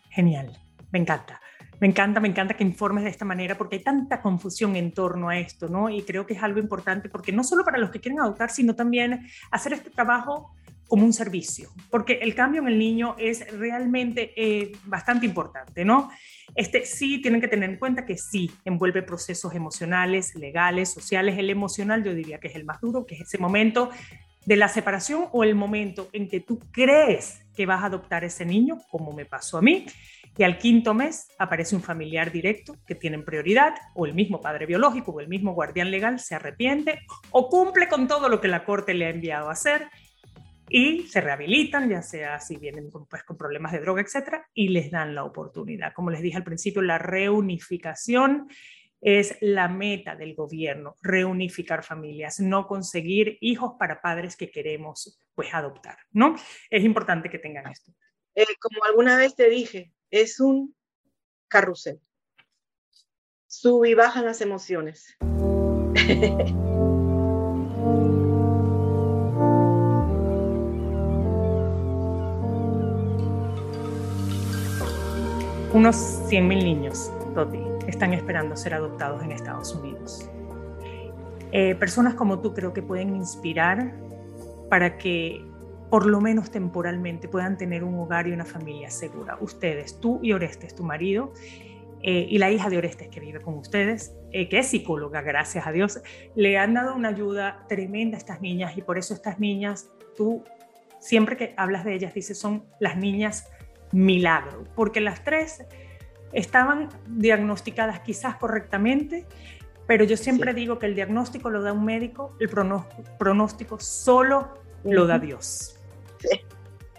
Genial, 0.09 0.51
me 0.91 0.99
encanta. 0.99 1.41
Me 1.79 1.87
encanta, 1.87 2.19
me 2.21 2.29
encanta 2.29 2.53
que 2.53 2.63
informes 2.63 3.03
de 3.03 3.09
esta 3.09 3.25
manera 3.25 3.57
porque 3.57 3.77
hay 3.77 3.83
tanta 3.83 4.21
confusión 4.21 4.75
en 4.75 4.93
torno 4.93 5.27
a 5.27 5.37
esto, 5.37 5.67
¿no? 5.67 5.89
Y 5.89 6.03
creo 6.03 6.25
que 6.25 6.33
es 6.33 6.41
algo 6.41 6.59
importante 6.59 7.09
porque 7.09 7.33
no 7.33 7.43
solo 7.43 7.65
para 7.65 7.77
los 7.77 7.89
que 7.89 7.99
quieren 7.99 8.21
adoptar, 8.21 8.49
sino 8.51 8.73
también 8.73 9.27
hacer 9.51 9.73
este 9.73 9.89
trabajo 9.89 10.55
como 10.93 11.05
un 11.05 11.13
servicio, 11.13 11.71
porque 11.89 12.19
el 12.21 12.35
cambio 12.35 12.61
en 12.61 12.67
el 12.67 12.77
niño 12.77 13.15
es 13.17 13.51
realmente 13.51 14.31
eh, 14.35 14.73
bastante 14.85 15.25
importante, 15.25 15.83
¿no? 15.83 16.11
Este, 16.53 16.85
sí 16.85 17.19
tienen 17.19 17.41
que 17.41 17.47
tener 17.47 17.67
en 17.67 17.77
cuenta 17.77 18.05
que 18.05 18.15
sí 18.15 18.51
envuelve 18.63 19.01
procesos 19.01 19.55
emocionales, 19.55 20.35
legales, 20.35 20.93
sociales. 20.93 21.35
El 21.39 21.49
emocional 21.49 22.03
yo 22.03 22.13
diría 22.13 22.39
que 22.39 22.49
es 22.49 22.55
el 22.55 22.63
más 22.63 22.79
duro, 22.79 23.07
que 23.07 23.15
es 23.15 23.21
ese 23.21 23.39
momento 23.39 23.89
de 24.45 24.55
la 24.55 24.67
separación 24.67 25.29
o 25.31 25.43
el 25.43 25.55
momento 25.55 26.09
en 26.13 26.29
que 26.29 26.41
tú 26.41 26.59
crees 26.71 27.39
que 27.55 27.65
vas 27.65 27.81
a 27.81 27.87
adoptar 27.87 28.23
ese 28.23 28.45
niño, 28.45 28.77
como 28.91 29.13
me 29.13 29.25
pasó 29.25 29.57
a 29.57 29.63
mí, 29.63 29.87
y 30.37 30.43
al 30.43 30.59
quinto 30.59 30.93
mes 30.93 31.27
aparece 31.39 31.75
un 31.75 31.81
familiar 31.81 32.31
directo 32.31 32.75
que 32.85 32.93
tienen 32.93 33.25
prioridad, 33.25 33.73
o 33.95 34.05
el 34.05 34.13
mismo 34.13 34.41
padre 34.41 34.67
biológico 34.67 35.11
o 35.11 35.19
el 35.21 35.27
mismo 35.27 35.53
guardián 35.53 35.89
legal 35.89 36.19
se 36.19 36.35
arrepiente 36.35 36.99
o 37.31 37.49
cumple 37.49 37.87
con 37.87 38.07
todo 38.07 38.29
lo 38.29 38.39
que 38.39 38.47
la 38.47 38.63
corte 38.63 38.93
le 38.93 39.07
ha 39.07 39.09
enviado 39.09 39.49
a 39.49 39.53
hacer 39.53 39.87
y 40.75 41.03
se 41.03 41.21
rehabilitan, 41.21 41.87
ya 41.87 42.01
sea 42.01 42.39
si 42.39 42.57
vienen 42.57 42.89
pues, 43.07 43.23
con 43.23 43.37
problemas 43.37 43.73
de 43.73 43.79
droga, 43.79 44.01
etcétera, 44.01 44.49
y 44.55 44.69
les 44.69 44.89
dan 44.89 45.13
la 45.13 45.23
oportunidad. 45.23 45.93
Como 45.93 46.09
les 46.09 46.23
dije 46.23 46.35
al 46.35 46.43
principio, 46.43 46.81
la 46.81 46.97
reunificación 46.97 48.47
es 48.99 49.37
la 49.39 49.67
meta 49.67 50.15
del 50.15 50.33
gobierno, 50.33 50.95
reunificar 51.03 51.83
familias, 51.83 52.39
no 52.39 52.65
conseguir 52.65 53.37
hijos 53.39 53.73
para 53.77 54.01
padres 54.01 54.35
que 54.35 54.49
queremos 54.49 55.21
pues 55.35 55.53
adoptar, 55.53 55.97
¿no? 56.11 56.35
Es 56.71 56.83
importante 56.83 57.29
que 57.29 57.37
tengan 57.37 57.67
esto. 57.67 57.93
Eh, 58.33 58.43
como 58.59 58.83
alguna 58.83 59.15
vez 59.15 59.35
te 59.35 59.51
dije, 59.51 59.93
es 60.09 60.39
un 60.39 60.75
carrusel. 61.49 61.99
Sube 63.45 63.91
y 63.91 63.93
bajan 63.93 64.25
las 64.25 64.41
emociones. 64.41 65.15
Unos 75.73 75.95
100.000 76.29 76.63
niños, 76.63 77.11
Toti, 77.33 77.57
están 77.87 78.13
esperando 78.13 78.55
ser 78.55 78.75
adoptados 78.75 79.23
en 79.23 79.31
Estados 79.31 79.73
Unidos. 79.73 80.29
Eh, 81.51 81.73
personas 81.73 82.13
como 82.13 82.41
tú 82.41 82.53
creo 82.53 82.73
que 82.73 82.83
pueden 82.83 83.15
inspirar 83.15 83.95
para 84.69 84.99
que 84.99 85.43
por 85.89 86.05
lo 86.05 86.21
menos 86.21 86.51
temporalmente 86.51 87.27
puedan 87.27 87.57
tener 87.57 87.83
un 87.83 87.95
hogar 87.95 88.27
y 88.27 88.33
una 88.33 88.45
familia 88.45 88.91
segura. 88.91 89.39
Ustedes, 89.41 89.99
tú 89.99 90.19
y 90.21 90.33
Orestes, 90.33 90.75
tu 90.75 90.83
marido, 90.83 91.33
eh, 92.03 92.27
y 92.29 92.37
la 92.37 92.51
hija 92.51 92.69
de 92.69 92.77
Orestes 92.77 93.07
que 93.07 93.19
vive 93.19 93.41
con 93.41 93.55
ustedes, 93.55 94.15
eh, 94.31 94.49
que 94.49 94.59
es 94.59 94.67
psicóloga, 94.67 95.23
gracias 95.23 95.65
a 95.65 95.71
Dios, 95.71 95.99
le 96.35 96.59
han 96.59 96.75
dado 96.75 96.95
una 96.95 97.09
ayuda 97.09 97.65
tremenda 97.67 98.15
a 98.15 98.19
estas 98.19 98.41
niñas 98.41 98.77
y 98.77 98.83
por 98.83 98.99
eso 98.99 99.15
estas 99.15 99.39
niñas, 99.39 99.89
tú 100.15 100.43
siempre 100.99 101.35
que 101.35 101.55
hablas 101.57 101.83
de 101.83 101.95
ellas 101.95 102.13
dices 102.13 102.37
son 102.37 102.63
las 102.79 102.95
niñas 102.95 103.47
milagro, 103.93 104.65
porque 104.75 104.99
las 104.99 105.23
tres 105.23 105.63
estaban 106.33 106.89
diagnosticadas 107.07 108.01
quizás 108.01 108.35
correctamente, 108.35 109.25
pero 109.87 110.03
yo 110.03 110.17
siempre 110.17 110.53
digo 110.53 110.79
que 110.79 110.87
el 110.87 110.95
diagnóstico 110.95 111.49
lo 111.49 111.61
da 111.61 111.71
un 111.71 111.85
médico, 111.85 112.35
el 112.39 112.49
pronóstico 113.17 113.79
solo 113.79 114.53
lo 114.83 115.07
da 115.07 115.19
Dios. 115.19 115.79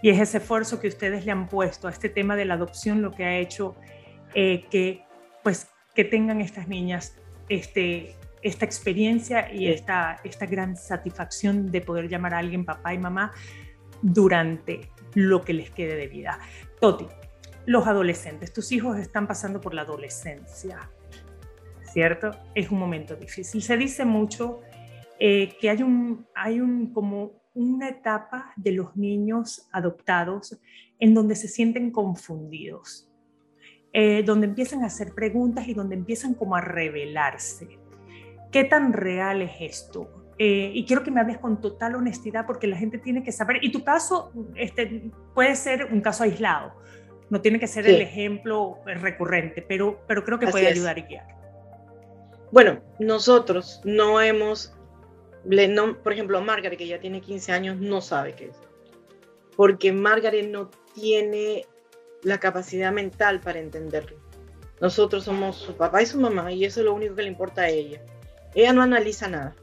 Y 0.01 0.09
es 0.09 0.19
ese 0.19 0.37
esfuerzo 0.37 0.79
que 0.79 0.87
ustedes 0.87 1.25
le 1.25 1.31
han 1.31 1.47
puesto 1.47 1.87
a 1.87 1.91
este 1.91 2.09
tema 2.09 2.35
de 2.35 2.45
la 2.45 2.55
adopción 2.55 3.01
lo 3.01 3.11
que 3.11 3.25
ha 3.25 3.37
hecho 3.37 3.75
eh, 4.33 4.65
que, 4.69 5.03
pues, 5.43 5.67
que 5.95 6.03
tengan 6.03 6.41
estas 6.41 6.67
niñas 6.67 7.15
este, 7.49 8.15
esta 8.41 8.65
experiencia 8.65 9.51
y 9.51 9.67
esta, 9.67 10.19
esta 10.23 10.45
gran 10.45 10.77
satisfacción 10.77 11.71
de 11.71 11.81
poder 11.81 12.07
llamar 12.09 12.33
a 12.33 12.39
alguien 12.39 12.65
papá 12.65 12.93
y 12.93 12.97
mamá 12.97 13.33
durante 14.01 14.91
lo 15.15 15.43
que 15.43 15.53
les 15.53 15.71
quede 15.71 15.95
de 15.95 16.07
vida. 16.07 16.39
Toti, 16.79 17.07
los 17.65 17.87
adolescentes, 17.87 18.53
tus 18.53 18.71
hijos 18.71 18.97
están 18.97 19.27
pasando 19.27 19.61
por 19.61 19.73
la 19.73 19.81
adolescencia, 19.81 20.89
¿cierto? 21.83 22.31
Es 22.53 22.69
un 22.69 22.79
momento 22.79 23.15
difícil. 23.15 23.61
Se 23.61 23.77
dice 23.77 24.05
mucho 24.05 24.61
eh, 25.19 25.55
que 25.59 25.69
hay 25.69 25.81
un, 25.83 26.27
hay 26.35 26.59
un 26.59 26.93
como 26.93 27.41
una 27.53 27.89
etapa 27.89 28.53
de 28.57 28.73
los 28.73 28.95
niños 28.95 29.67
adoptados 29.71 30.59
en 30.99 31.13
donde 31.13 31.35
se 31.35 31.47
sienten 31.47 31.91
confundidos 31.91 33.09
eh, 33.97 34.23
donde 34.23 34.47
empiezan 34.47 34.83
a 34.83 34.87
hacer 34.87 35.13
preguntas 35.13 35.69
y 35.69 35.73
donde 35.73 35.95
empiezan 35.95 36.33
como 36.33 36.57
a 36.57 36.59
revelarse. 36.59 37.79
¿Qué 38.51 38.65
tan 38.65 38.91
real 38.91 39.41
es 39.41 39.53
esto? 39.61 40.24
Eh, 40.37 40.71
y 40.73 40.85
quiero 40.85 41.01
que 41.01 41.11
me 41.11 41.21
hables 41.21 41.37
con 41.37 41.61
total 41.61 41.95
honestidad 41.95 42.45
porque 42.45 42.67
la 42.67 42.75
gente 42.75 42.97
tiene 42.97 43.23
que 43.23 43.31
saber, 43.31 43.63
y 43.63 43.71
tu 43.71 43.83
caso 43.83 44.31
este, 44.55 45.09
puede 45.33 45.55
ser 45.55 45.85
un 45.85 46.01
caso 46.01 46.23
aislado, 46.23 46.73
no 47.29 47.39
tiene 47.39 47.59
que 47.59 47.67
ser 47.67 47.87
el 47.87 48.01
ejemplo 48.01 48.79
recurrente, 48.85 49.61
pero, 49.61 50.01
pero 50.07 50.23
creo 50.23 50.37
que 50.37 50.47
puede 50.47 50.67
ayudar 50.67 50.97
y 50.97 51.03
guiar. 51.03 51.27
Bueno, 52.51 52.81
nosotros 52.99 53.81
no 53.85 54.21
hemos, 54.21 54.75
no, 55.45 55.97
por 56.03 56.13
ejemplo, 56.13 56.39
Margaret, 56.41 56.77
que 56.77 56.87
ya 56.87 56.99
tiene 56.99 57.21
15 57.21 57.51
años, 57.51 57.77
no 57.77 58.01
sabe 58.01 58.33
qué 58.33 58.45
es, 58.47 58.57
porque 59.55 59.93
Margaret 59.93 60.49
no 60.49 60.69
tiene 60.93 61.65
la 62.23 62.39
capacidad 62.39 62.91
mental 62.91 63.39
para 63.39 63.59
entenderlo. 63.59 64.17
Nosotros 64.81 65.23
somos 65.23 65.55
su 65.55 65.75
papá 65.77 66.01
y 66.01 66.05
su 66.05 66.19
mamá 66.19 66.51
y 66.51 66.65
eso 66.65 66.81
es 66.81 66.85
lo 66.85 66.93
único 66.93 67.15
que 67.15 67.23
le 67.23 67.29
importa 67.29 67.61
a 67.61 67.69
ella. 67.69 68.01
Ella 68.53 68.73
no 68.73 68.81
analiza 68.81 69.27
nada. 69.29 69.55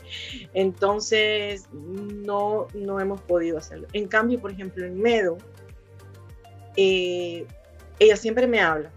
Entonces, 0.54 1.68
no, 1.72 2.68
no 2.74 3.00
hemos 3.00 3.20
podido 3.20 3.58
hacerlo. 3.58 3.88
En 3.92 4.08
cambio, 4.08 4.40
por 4.40 4.50
ejemplo, 4.50 4.84
en 4.84 5.00
Medo, 5.00 5.38
eh, 6.76 7.46
ella 7.98 8.16
siempre 8.16 8.46
me 8.46 8.60
habla. 8.60 8.92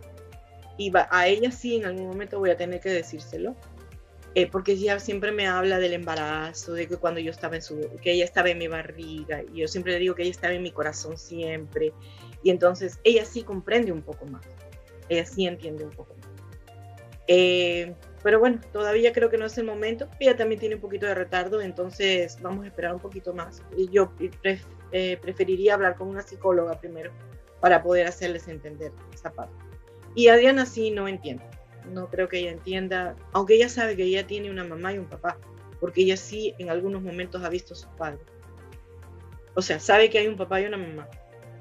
Y 0.77 0.91
a 0.95 1.27
ella 1.27 1.51
sí, 1.51 1.75
en 1.75 1.85
algún 1.85 2.07
momento 2.07 2.39
voy 2.39 2.49
a 2.49 2.57
tener 2.57 2.79
que 2.79 2.89
decírselo. 2.89 3.55
Eh, 4.37 4.49
porque 4.51 4.73
ella 4.73 4.99
siempre 4.99 5.31
me 5.31 5.47
habla 5.47 5.79
del 5.79 5.93
embarazo, 5.93 6.73
de 6.73 6.89
que 6.89 6.97
cuando 6.97 7.21
yo 7.21 7.31
estaba 7.31 7.55
en 7.55 7.61
su, 7.61 7.79
que 8.01 8.11
ella 8.11 8.25
estaba 8.25 8.49
en 8.49 8.57
mi 8.57 8.67
barriga, 8.67 9.41
y 9.41 9.61
yo 9.61 9.67
siempre 9.69 9.93
le 9.93 9.99
digo 9.99 10.13
que 10.13 10.23
ella 10.23 10.31
estaba 10.31 10.53
en 10.53 10.61
mi 10.61 10.71
corazón 10.71 11.17
siempre, 11.17 11.93
y 12.43 12.49
entonces 12.49 12.99
ella 13.05 13.23
sí 13.23 13.43
comprende 13.43 13.93
un 13.93 14.01
poco 14.01 14.25
más, 14.25 14.45
ella 15.07 15.25
sí 15.25 15.47
entiende 15.47 15.85
un 15.85 15.91
poco 15.91 16.15
más. 16.15 16.27
Eh, 17.29 17.95
pero 18.25 18.39
bueno, 18.39 18.59
todavía 18.73 19.13
creo 19.13 19.29
que 19.29 19.37
no 19.37 19.45
es 19.45 19.55
el 19.59 19.65
momento. 19.65 20.07
Ella 20.19 20.35
también 20.35 20.59
tiene 20.59 20.73
un 20.73 20.81
poquito 20.81 21.05
de 21.05 21.13
retardo, 21.13 21.61
entonces 21.61 22.39
vamos 22.41 22.65
a 22.65 22.69
esperar 22.69 22.95
un 22.95 22.99
poquito 22.99 23.35
más. 23.35 23.61
Yo 23.91 24.11
eh, 24.91 25.17
preferiría 25.21 25.75
hablar 25.75 25.95
con 25.95 26.07
una 26.07 26.23
psicóloga 26.23 26.79
primero 26.79 27.11
para 27.59 27.83
poder 27.83 28.07
hacerles 28.07 28.47
entender 28.47 28.91
esa 29.13 29.31
parte. 29.31 29.53
Y 30.15 30.29
Adriana 30.29 30.65
sí 30.65 30.89
no 30.89 31.07
entiende. 31.07 31.43
No 31.93 32.09
creo 32.09 32.27
que 32.27 32.39
ella 32.39 32.49
entienda, 32.49 33.15
aunque 33.31 33.53
ella 33.53 33.69
sabe 33.69 33.95
que 33.95 34.05
ella 34.05 34.25
tiene 34.25 34.49
una 34.49 34.63
mamá 34.63 34.91
y 34.91 34.97
un 34.97 35.05
papá, 35.05 35.37
porque 35.79 36.01
ella 36.01 36.17
sí 36.17 36.55
en 36.57 36.71
algunos 36.71 37.03
momentos 37.03 37.43
ha 37.43 37.49
visto 37.49 37.75
a 37.75 37.77
sus 37.77 37.89
padres. 37.89 38.25
O 39.53 39.61
sea, 39.61 39.79
sabe 39.79 40.09
que 40.09 40.17
hay 40.17 40.27
un 40.27 40.35
papá 40.35 40.59
y 40.61 40.65
una 40.65 40.77
mamá, 40.77 41.07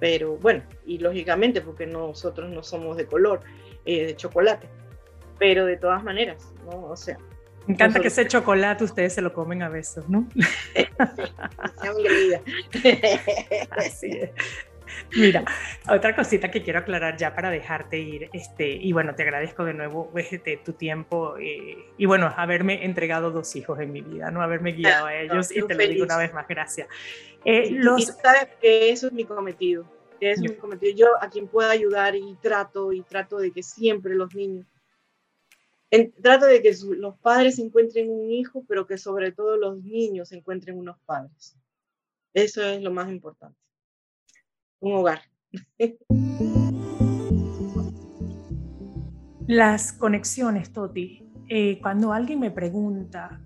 pero 0.00 0.38
bueno, 0.38 0.62
y 0.86 0.96
lógicamente 0.96 1.60
porque 1.60 1.86
nosotros 1.86 2.50
no 2.50 2.62
somos 2.62 2.96
de 2.96 3.04
color, 3.04 3.40
eh, 3.84 4.06
de 4.06 4.16
chocolate, 4.16 4.66
pero 5.38 5.66
de 5.66 5.76
todas 5.76 6.02
maneras, 6.02 6.50
¿no? 6.64 6.86
O 6.86 6.96
sea. 6.96 7.18
Me 7.66 7.74
encanta 7.74 8.00
que 8.00 8.08
ese 8.08 8.26
chocolate 8.26 8.84
ustedes 8.84 9.14
se 9.14 9.22
lo 9.22 9.32
comen 9.32 9.62
a 9.62 9.70
besos, 9.70 10.06
¿no? 10.08 10.28
Así 13.70 14.10
es. 14.10 14.30
Mira, 15.16 15.44
otra 15.88 16.14
cosita 16.14 16.50
que 16.50 16.62
quiero 16.62 16.80
aclarar 16.80 17.16
ya 17.16 17.34
para 17.34 17.50
dejarte 17.50 17.98
ir, 17.98 18.30
este, 18.32 18.68
y 18.68 18.92
bueno, 18.92 19.14
te 19.14 19.22
agradezco 19.22 19.64
de 19.64 19.74
nuevo 19.74 20.10
este, 20.16 20.56
tu 20.58 20.72
tiempo 20.72 21.36
eh, 21.38 21.86
y 21.96 22.06
bueno, 22.06 22.32
haberme 22.36 22.84
entregado 22.84 23.30
dos 23.30 23.54
hijos 23.56 23.78
en 23.80 23.92
mi 23.92 24.02
vida, 24.02 24.30
no 24.30 24.42
haberme 24.42 24.72
guiado 24.72 25.06
a 25.06 25.14
ellos 25.14 25.50
y 25.50 25.62
te 25.62 25.74
lo 25.74 25.86
digo 25.86 26.04
una 26.04 26.18
vez 26.18 26.32
más, 26.32 26.46
gracias. 26.48 26.88
Eh, 27.44 27.70
los... 27.70 28.06
sabes 28.06 28.48
que 28.60 28.90
eso 28.90 29.08
es 29.08 29.12
mi 29.12 29.24
cometido, 29.24 29.84
eso 30.20 30.44
es 30.44 30.50
mi 30.50 30.56
cometido. 30.56 30.94
Yo 30.96 31.06
a 31.20 31.28
quien 31.28 31.48
pueda 31.48 31.70
ayudar 31.70 32.14
y 32.14 32.36
trato 32.40 32.92
y 32.92 33.02
trato 33.02 33.38
de 33.38 33.52
que 33.52 33.62
siempre 33.62 34.14
los 34.14 34.34
niños, 34.34 34.66
trato 36.20 36.46
de 36.46 36.62
que 36.62 36.74
los 36.96 37.18
padres 37.18 37.58
encuentren 37.58 38.10
un 38.10 38.30
hijo, 38.30 38.64
pero 38.66 38.86
que 38.86 38.98
sobre 38.98 39.32
todo 39.32 39.56
los 39.56 39.82
niños 39.82 40.32
encuentren 40.32 40.78
unos 40.78 40.98
padres. 41.06 41.56
Eso 42.32 42.62
es 42.62 42.82
lo 42.82 42.90
más 42.90 43.08
importante 43.10 43.58
un 44.84 44.92
hogar. 44.92 45.22
Las 49.46 49.92
conexiones, 49.92 50.72
Toti. 50.72 51.22
Eh, 51.48 51.78
cuando 51.80 52.12
alguien 52.12 52.40
me 52.40 52.50
pregunta 52.50 53.40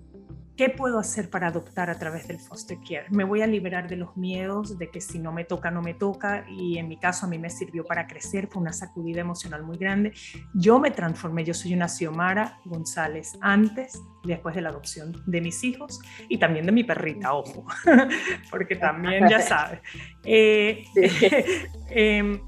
¿Qué 0.59 0.71
puedo 0.71 0.99
hacer 0.99 1.31
para 1.31 1.47
adoptar 1.47 1.89
a 1.89 2.01
través 2.01 2.27
del 2.27 2.41
foster 2.41 2.79
care? 2.81 3.07
Me 3.11 3.23
voy 3.23 3.43
a 3.43 3.47
liberar 3.47 3.89
de 3.89 3.95
los 3.95 4.17
miedos 4.17 4.77
de 4.77 4.91
que 4.91 5.01
si 5.01 5.21
no 5.21 5.31
me 5.31 5.45
toca, 5.45 5.71
no 5.71 5.83
me 5.83 5.95
toca. 5.95 6.45
Y 6.51 6.79
en 6.79 6.89
mi 6.89 6.97
caso 6.97 7.27
a 7.27 7.29
mí 7.29 7.39
me 7.39 7.49
sirvió 7.49 7.85
para 7.85 8.09
crecer, 8.09 8.49
fue 8.49 8.61
una 8.63 8.73
sacudida 8.73 9.21
emocional 9.21 9.63
muy 9.63 9.79
grande. 9.79 10.13
Yo 10.55 10.81
me 10.81 10.91
transformé, 10.91 11.45
yo 11.45 11.55
soy 11.55 11.75
una 11.75 11.87
Xiomara 11.87 12.59
González 12.65 13.39
antes, 13.41 14.03
después 14.25 14.57
de 14.57 14.63
la 14.63 14.71
adopción 14.71 15.13
de 15.27 15.41
mis 15.41 15.63
hijos 15.63 16.01
y 16.29 16.39
también 16.39 16.67
de 16.67 16.73
mi 16.73 16.83
perrita, 16.83 17.35
ojo, 17.35 17.65
porque 18.51 18.75
también 18.75 19.29
ya 19.29 19.41
sabes. 19.41 19.81
Eh, 20.25 20.83
em, 21.91 22.41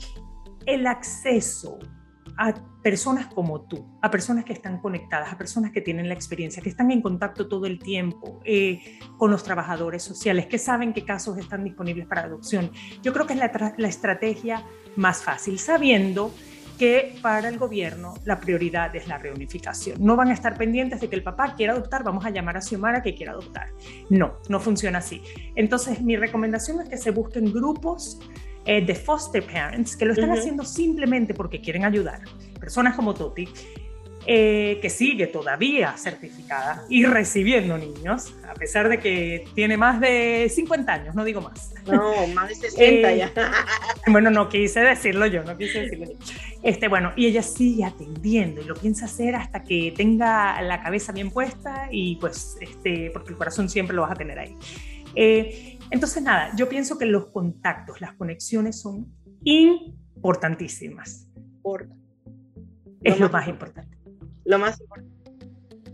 el 0.66 0.84
acceso 0.88 1.78
a 2.36 2.54
personas 2.82 3.26
como 3.26 3.62
tú, 3.62 3.86
a 4.02 4.10
personas 4.10 4.44
que 4.44 4.52
están 4.52 4.80
conectadas, 4.80 5.32
a 5.32 5.38
personas 5.38 5.72
que 5.72 5.80
tienen 5.80 6.08
la 6.08 6.14
experiencia, 6.14 6.62
que 6.62 6.70
están 6.70 6.90
en 6.90 7.02
contacto 7.02 7.48
todo 7.48 7.66
el 7.66 7.78
tiempo 7.78 8.40
eh, 8.44 8.98
con 9.18 9.30
los 9.30 9.42
trabajadores 9.42 10.02
sociales, 10.02 10.46
que 10.46 10.58
saben 10.58 10.92
qué 10.92 11.04
casos 11.04 11.38
están 11.38 11.64
disponibles 11.64 12.06
para 12.06 12.22
adopción. 12.22 12.70
Yo 13.02 13.12
creo 13.12 13.26
que 13.26 13.34
es 13.34 13.38
la, 13.38 13.74
la 13.76 13.88
estrategia 13.88 14.64
más 14.96 15.22
fácil, 15.22 15.58
sabiendo 15.58 16.32
que 16.80 17.18
para 17.20 17.50
el 17.50 17.58
gobierno 17.58 18.14
la 18.24 18.40
prioridad 18.40 18.96
es 18.96 19.06
la 19.06 19.18
reunificación. 19.18 20.02
No 20.02 20.16
van 20.16 20.28
a 20.28 20.32
estar 20.32 20.56
pendientes 20.56 21.02
de 21.02 21.10
que 21.10 21.16
el 21.16 21.22
papá 21.22 21.54
quiera 21.54 21.74
adoptar, 21.74 22.02
vamos 22.02 22.24
a 22.24 22.30
llamar 22.30 22.56
a 22.56 22.62
Xiomara 22.62 23.02
que 23.02 23.14
quiera 23.14 23.32
adoptar. 23.32 23.68
No, 24.08 24.38
no 24.48 24.60
funciona 24.60 25.00
así. 25.00 25.22
Entonces, 25.56 26.00
mi 26.00 26.16
recomendación 26.16 26.80
es 26.80 26.88
que 26.88 26.96
se 26.96 27.10
busquen 27.10 27.52
grupos 27.52 28.18
eh, 28.66 28.84
de 28.84 28.94
foster 28.94 29.42
parents 29.42 29.96
que 29.96 30.04
lo 30.04 30.12
están 30.12 30.30
haciendo 30.30 30.64
simplemente 30.64 31.34
porque 31.34 31.60
quieren 31.60 31.84
ayudar. 31.84 32.20
Personas 32.60 32.94
como 32.94 33.14
Toti, 33.14 33.48
eh, 34.26 34.78
que 34.82 34.90
sigue 34.90 35.28
todavía 35.28 35.96
certificada 35.96 36.84
y 36.90 37.06
recibiendo 37.06 37.78
niños, 37.78 38.34
a 38.46 38.52
pesar 38.52 38.90
de 38.90 38.98
que 38.98 39.46
tiene 39.54 39.78
más 39.78 39.98
de 39.98 40.46
50 40.54 40.92
años, 40.92 41.14
no 41.14 41.24
digo 41.24 41.40
más. 41.40 41.72
No, 41.86 42.26
más 42.28 42.50
de 42.50 42.54
60 42.54 43.14
ya. 43.14 43.26
Eh, 43.28 43.32
bueno, 44.08 44.30
no 44.30 44.50
quise 44.50 44.80
decirlo 44.80 45.24
yo, 45.24 45.42
no 45.42 45.56
quise 45.56 45.80
decirlo 45.80 46.04
yo. 46.04 46.18
Este, 46.62 46.88
bueno, 46.88 47.12
y 47.16 47.26
ella 47.26 47.42
sigue 47.42 47.84
atendiendo 47.84 48.60
y 48.60 48.64
lo 48.64 48.74
piensa 48.74 49.06
hacer 49.06 49.34
hasta 49.34 49.62
que 49.62 49.94
tenga 49.96 50.60
la 50.60 50.82
cabeza 50.82 51.12
bien 51.12 51.30
puesta 51.30 51.88
y 51.90 52.16
pues, 52.16 52.58
este, 52.60 53.10
porque 53.14 53.30
el 53.30 53.38
corazón 53.38 53.70
siempre 53.70 53.96
lo 53.96 54.02
vas 54.02 54.12
a 54.12 54.16
tener 54.16 54.38
ahí. 54.38 54.54
Eh, 55.14 55.69
entonces, 55.90 56.22
nada, 56.22 56.54
yo 56.56 56.68
pienso 56.68 56.98
que 56.98 57.06
los 57.06 57.26
contactos, 57.26 58.00
las 58.00 58.14
conexiones 58.14 58.80
son 58.80 59.12
importantísimas. 59.44 61.28
Es 63.02 63.18
lo, 63.18 63.30
más, 63.30 63.48
importante. 63.48 63.96
Lo 64.44 64.58
más 64.58 64.80
importante. 64.80 65.10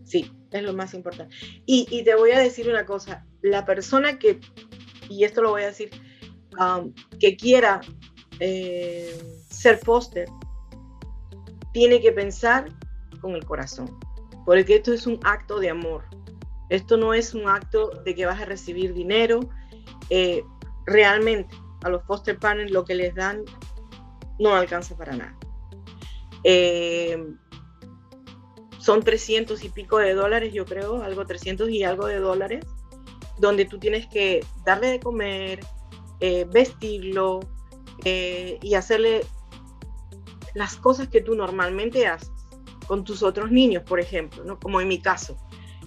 Sí, 0.04 0.30
es 0.50 0.62
lo 0.62 0.72
más 0.74 0.94
importante. 0.94 1.34
Y, 1.66 2.02
te 2.04 2.14
voy 2.14 2.30
a 2.32 2.38
decir 2.38 2.68
una 2.68 2.84
cosa, 2.84 3.24
la 3.42 3.64
persona 3.64 4.18
que, 4.18 4.40
y 5.08 5.24
esto 5.24 5.42
lo 5.42 5.50
voy 5.50 5.62
a 5.62 5.66
decir, 5.66 5.90
um, 6.58 6.92
que 7.18 7.36
quiera 7.36 7.80
eh, 8.40 9.18
ser 9.48 9.80
póster, 9.80 10.28
tiene 11.72 12.00
que 12.00 12.12
pensar 12.12 12.68
con 13.20 13.32
el 13.34 13.44
corazón, 13.44 13.98
porque 14.44 14.76
esto 14.76 14.92
es 14.92 15.06
un 15.06 15.20
acto 15.24 15.58
de 15.60 15.70
amor. 15.70 16.04
Esto 16.68 16.96
no 16.96 17.14
es 17.14 17.34
un 17.34 17.48
acto 17.48 17.90
de 18.04 18.14
que 18.14 18.26
vas 18.26 18.40
a 18.40 18.44
recibir 18.44 18.92
dinero. 18.92 19.40
Eh, 20.10 20.44
realmente 20.86 21.54
a 21.82 21.88
los 21.88 22.02
foster 22.04 22.38
parents 22.38 22.72
lo 22.72 22.84
que 22.84 22.94
les 22.94 23.14
dan 23.14 23.44
no 24.38 24.54
alcanza 24.54 24.96
para 24.96 25.16
nada. 25.16 25.38
Eh, 26.44 27.34
son 28.78 29.02
300 29.02 29.64
y 29.64 29.68
pico 29.68 29.98
de 29.98 30.14
dólares, 30.14 30.52
yo 30.52 30.64
creo, 30.64 31.02
algo 31.02 31.26
300 31.26 31.68
y 31.70 31.82
algo 31.82 32.06
de 32.06 32.20
dólares, 32.20 32.64
donde 33.38 33.64
tú 33.64 33.78
tienes 33.78 34.06
que 34.06 34.44
darle 34.64 34.88
de 34.88 35.00
comer, 35.00 35.60
eh, 36.20 36.46
vestirlo 36.52 37.40
y 38.04 38.74
hacerle 38.74 39.26
las 40.54 40.76
cosas 40.76 41.08
que 41.08 41.20
tú 41.20 41.34
normalmente 41.34 42.06
haces 42.06 42.30
con 42.86 43.04
tus 43.04 43.22
otros 43.22 43.50
niños, 43.50 43.82
por 43.82 44.00
ejemplo, 44.00 44.44
¿no? 44.44 44.58
como 44.58 44.80
en 44.80 44.88
mi 44.88 45.00
caso. 45.00 45.36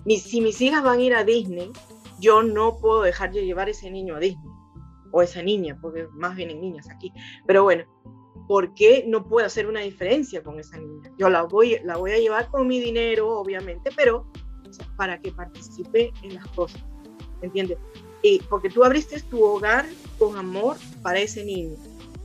si 0.05 0.41
mis 0.41 0.61
hijas 0.61 0.83
van 0.83 0.99
a 0.99 1.01
ir 1.01 1.15
a 1.15 1.23
Disney, 1.23 1.71
yo 2.19 2.43
no 2.43 2.77
puedo 2.77 3.01
dejar 3.01 3.31
de 3.31 3.45
llevar 3.45 3.69
ese 3.69 3.89
niño 3.89 4.15
a 4.15 4.19
Disney, 4.19 4.51
o 5.11 5.21
esa 5.21 5.41
niña, 5.41 5.77
porque 5.81 6.07
más 6.13 6.35
vienen 6.35 6.61
niñas 6.61 6.89
aquí. 6.89 7.11
Pero 7.47 7.63
bueno, 7.63 7.85
¿por 8.47 8.73
qué 8.73 9.03
no 9.07 9.27
puedo 9.27 9.45
hacer 9.45 9.67
una 9.67 9.81
diferencia 9.81 10.43
con 10.43 10.59
esa 10.59 10.77
niña? 10.77 11.11
Yo 11.17 11.29
la 11.29 11.43
voy, 11.43 11.79
la 11.83 11.97
voy 11.97 12.11
a 12.11 12.17
llevar 12.17 12.49
con 12.49 12.67
mi 12.67 12.79
dinero, 12.79 13.39
obviamente, 13.39 13.91
pero 13.95 14.31
para 14.97 15.19
que 15.19 15.31
participe 15.31 16.11
en 16.21 16.35
las 16.35 16.47
cosas, 16.49 16.83
¿entiendes? 17.41 17.77
Y 18.21 18.39
porque 18.49 18.69
tú 18.69 18.83
abriste 18.83 19.19
tu 19.21 19.43
hogar 19.43 19.85
con 20.17 20.37
amor 20.37 20.77
para 21.01 21.19
ese 21.19 21.43
niño, 21.43 21.75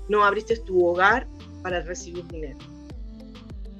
no 0.08 0.24
abriste 0.24 0.58
tu 0.58 0.86
hogar 0.86 1.26
para 1.62 1.80
recibir 1.82 2.26
dinero. 2.28 2.58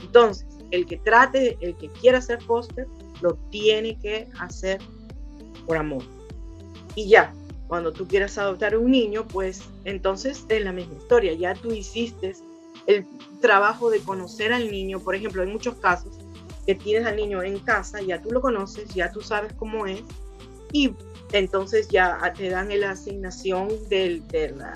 Entonces, 0.01 0.47
el 0.71 0.87
que 0.87 0.97
trate, 0.99 1.59
el 1.61 1.77
que 1.77 1.91
quiera 1.91 2.19
hacer 2.19 2.41
foster, 2.43 2.87
lo 3.21 3.35
tiene 3.51 3.99
que 3.99 4.29
hacer 4.39 4.81
por 5.67 5.77
amor. 5.77 6.03
Y 6.95 7.09
ya, 7.09 7.33
cuando 7.67 7.93
tú 7.93 8.07
quieras 8.07 8.39
adoptar 8.39 8.77
un 8.77 8.91
niño, 8.91 9.27
pues 9.27 9.63
entonces 9.85 10.45
es 10.49 10.63
la 10.63 10.73
misma 10.73 10.95
historia. 10.95 11.33
Ya 11.35 11.55
tú 11.55 11.73
hiciste 11.73 12.35
el 12.87 13.07
trabajo 13.41 13.91
de 13.91 14.01
conocer 14.01 14.53
al 14.53 14.71
niño. 14.71 15.01
Por 15.01 15.15
ejemplo, 15.15 15.43
en 15.43 15.53
muchos 15.53 15.75
casos 15.77 16.13
que 16.67 16.75
tienes 16.75 17.07
al 17.07 17.17
niño 17.17 17.43
en 17.43 17.59
casa, 17.59 18.01
ya 18.01 18.21
tú 18.23 18.31
lo 18.31 18.41
conoces, 18.41 18.89
ya 18.95 19.11
tú 19.11 19.21
sabes 19.21 19.53
cómo 19.55 19.87
es. 19.87 20.03
Y 20.73 20.95
entonces 21.33 21.89
ya 21.89 22.33
te 22.37 22.49
dan 22.49 22.69
la 22.81 22.93
asignación 22.93 23.69
de, 23.89 24.23
la, 24.57 24.75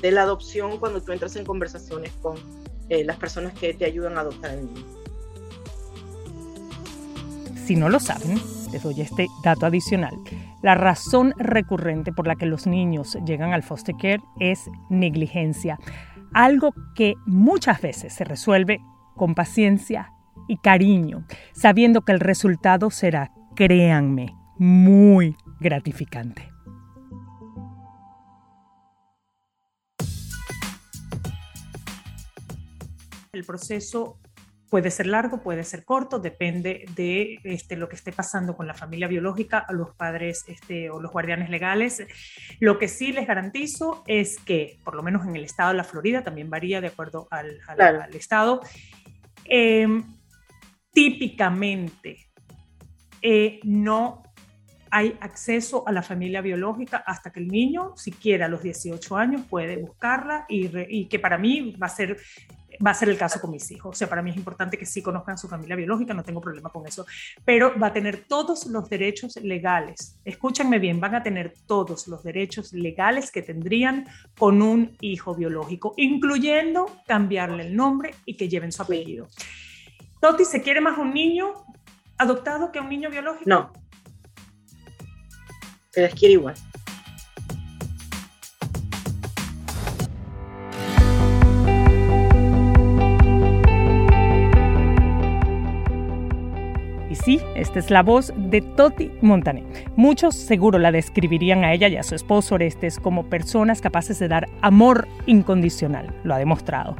de, 0.00 0.10
la, 0.10 0.22
adopción 0.22 0.78
cuando 0.78 1.00
tú 1.00 1.12
entras 1.12 1.36
en 1.36 1.44
conversaciones 1.44 2.12
con 2.20 2.36
eh, 2.88 3.04
las 3.04 3.16
personas 3.16 3.52
que 3.54 3.74
te 3.74 3.84
ayudan 3.84 4.18
a 4.18 4.22
adoptar 4.22 4.50
al 4.52 4.66
niño. 4.66 4.86
Si 7.64 7.76
no 7.76 7.88
lo 7.88 8.00
saben, 8.00 8.40
les 8.72 8.82
doy 8.82 9.00
este 9.00 9.28
dato 9.42 9.66
adicional. 9.66 10.14
La 10.62 10.74
razón 10.74 11.34
recurrente 11.36 12.12
por 12.12 12.26
la 12.26 12.36
que 12.36 12.46
los 12.46 12.66
niños 12.66 13.18
llegan 13.26 13.52
al 13.52 13.62
foster 13.62 13.94
care 13.96 14.22
es 14.38 14.68
negligencia, 14.88 15.78
algo 16.32 16.72
que 16.94 17.14
muchas 17.26 17.80
veces 17.80 18.12
se 18.12 18.24
resuelve 18.24 18.80
con 19.16 19.34
paciencia 19.34 20.12
y 20.48 20.56
cariño, 20.58 21.24
sabiendo 21.52 22.02
que 22.02 22.12
el 22.12 22.20
resultado 22.20 22.90
será, 22.90 23.32
créanme, 23.54 24.34
muy 24.58 25.36
gratificante. 25.60 26.50
El 33.32 33.44
proceso 33.44 34.19
Puede 34.70 34.92
ser 34.92 35.08
largo, 35.08 35.42
puede 35.42 35.64
ser 35.64 35.84
corto, 35.84 36.20
depende 36.20 36.84
de 36.94 37.40
este, 37.42 37.76
lo 37.76 37.88
que 37.88 37.96
esté 37.96 38.12
pasando 38.12 38.56
con 38.56 38.68
la 38.68 38.74
familia 38.74 39.08
biológica, 39.08 39.66
los 39.70 39.96
padres 39.96 40.44
este, 40.46 40.90
o 40.90 41.00
los 41.00 41.10
guardianes 41.10 41.50
legales. 41.50 42.06
Lo 42.60 42.78
que 42.78 42.86
sí 42.86 43.10
les 43.12 43.26
garantizo 43.26 44.04
es 44.06 44.38
que, 44.38 44.78
por 44.84 44.94
lo 44.94 45.02
menos 45.02 45.26
en 45.26 45.34
el 45.34 45.42
estado 45.42 45.70
de 45.70 45.76
la 45.76 45.82
Florida, 45.82 46.22
también 46.22 46.48
varía 46.48 46.80
de 46.80 46.86
acuerdo 46.86 47.26
al, 47.32 47.58
estado, 48.14 48.60
em, 49.44 50.04
típicamente 50.92 52.30
eh, 53.22 53.58
no 53.64 54.22
hay 54.90 55.16
acceso 55.20 55.86
a 55.86 55.92
la 55.92 56.02
familia 56.02 56.40
biológica 56.40 56.98
hasta 57.06 57.30
que 57.32 57.40
el 57.40 57.48
niño, 57.48 57.96
siquiera 57.96 58.46
a 58.46 58.48
los 58.48 58.62
18 58.62 59.16
años, 59.16 59.42
puede 59.48 59.76
buscarla 59.78 60.46
y, 60.48 60.70
y, 60.88 61.08
que 61.08 61.18
para 61.18 61.38
mí 61.38 61.76
va 61.80 61.86
a 61.86 61.90
ser 61.90 62.18
va 62.84 62.92
a 62.92 62.94
ser 62.94 63.08
el 63.08 63.18
caso 63.18 63.40
con 63.40 63.50
mis 63.50 63.70
hijos. 63.70 63.94
O 63.94 63.98
sea, 63.98 64.08
para 64.08 64.22
mí 64.22 64.30
es 64.30 64.36
importante 64.36 64.78
que 64.78 64.86
sí 64.86 65.02
conozcan 65.02 65.38
su 65.38 65.48
familia 65.48 65.76
biológica, 65.76 66.14
no 66.14 66.22
tengo 66.22 66.40
problema 66.40 66.70
con 66.70 66.86
eso, 66.86 67.06
pero 67.44 67.78
va 67.78 67.88
a 67.88 67.92
tener 67.92 68.24
todos 68.26 68.66
los 68.66 68.88
derechos 68.88 69.36
legales. 69.36 70.18
Escúchenme 70.24 70.78
bien, 70.78 71.00
van 71.00 71.14
a 71.14 71.22
tener 71.22 71.54
todos 71.66 72.08
los 72.08 72.22
derechos 72.22 72.72
legales 72.72 73.30
que 73.30 73.42
tendrían 73.42 74.06
con 74.38 74.62
un 74.62 74.96
hijo 75.00 75.34
biológico, 75.34 75.94
incluyendo 75.96 76.86
cambiarle 77.06 77.66
el 77.66 77.76
nombre 77.76 78.14
y 78.24 78.36
que 78.36 78.48
lleven 78.48 78.72
su 78.72 78.82
apellido. 78.82 79.28
Toti, 80.20 80.44
¿se 80.44 80.62
quiere 80.62 80.80
más 80.80 80.98
un 80.98 81.12
niño 81.14 81.52
adoptado 82.18 82.70
que 82.72 82.80
un 82.80 82.88
niño 82.88 83.10
biológico? 83.10 83.48
No. 83.48 83.72
Se 85.90 86.02
les 86.02 86.14
quiere 86.14 86.34
igual. 86.34 86.54
Sí, 97.30 97.40
esta 97.54 97.78
es 97.78 97.90
la 97.92 98.02
voz 98.02 98.32
de 98.36 98.60
Toti 98.60 99.12
Montané. 99.20 99.62
Muchos 99.94 100.34
seguro 100.34 100.80
la 100.80 100.90
describirían 100.90 101.62
a 101.62 101.72
ella 101.72 101.86
y 101.86 101.96
a 101.96 102.02
su 102.02 102.16
esposo 102.16 102.56
Orestes 102.56 102.98
como 102.98 103.24
personas 103.24 103.80
capaces 103.80 104.18
de 104.18 104.26
dar 104.26 104.48
amor 104.62 105.06
incondicional. 105.26 106.12
Lo 106.24 106.34
ha 106.34 106.38
demostrado. 106.38 106.96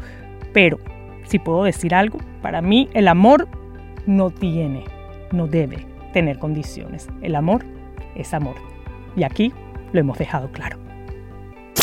Pero, 0.53 0.79
si 1.25 1.41
puedo 1.41 1.65
decir 1.65 1.97
algo, 1.97 2.19
para 2.43 2.63
mí 2.63 2.89
el 2.95 3.09
amor 3.09 3.49
no 4.07 4.31
tiene, 4.31 4.85
no 5.33 5.49
debe 5.49 5.85
tener 6.13 6.39
condiciones. 6.39 7.09
El 7.23 7.35
amor 7.35 7.65
es 8.15 8.33
amor. 8.33 8.55
Y 9.17 9.25
aquí 9.25 9.53
lo 9.93 9.99
hemos 9.99 10.17
dejado 10.17 10.53
claro. 10.53 10.79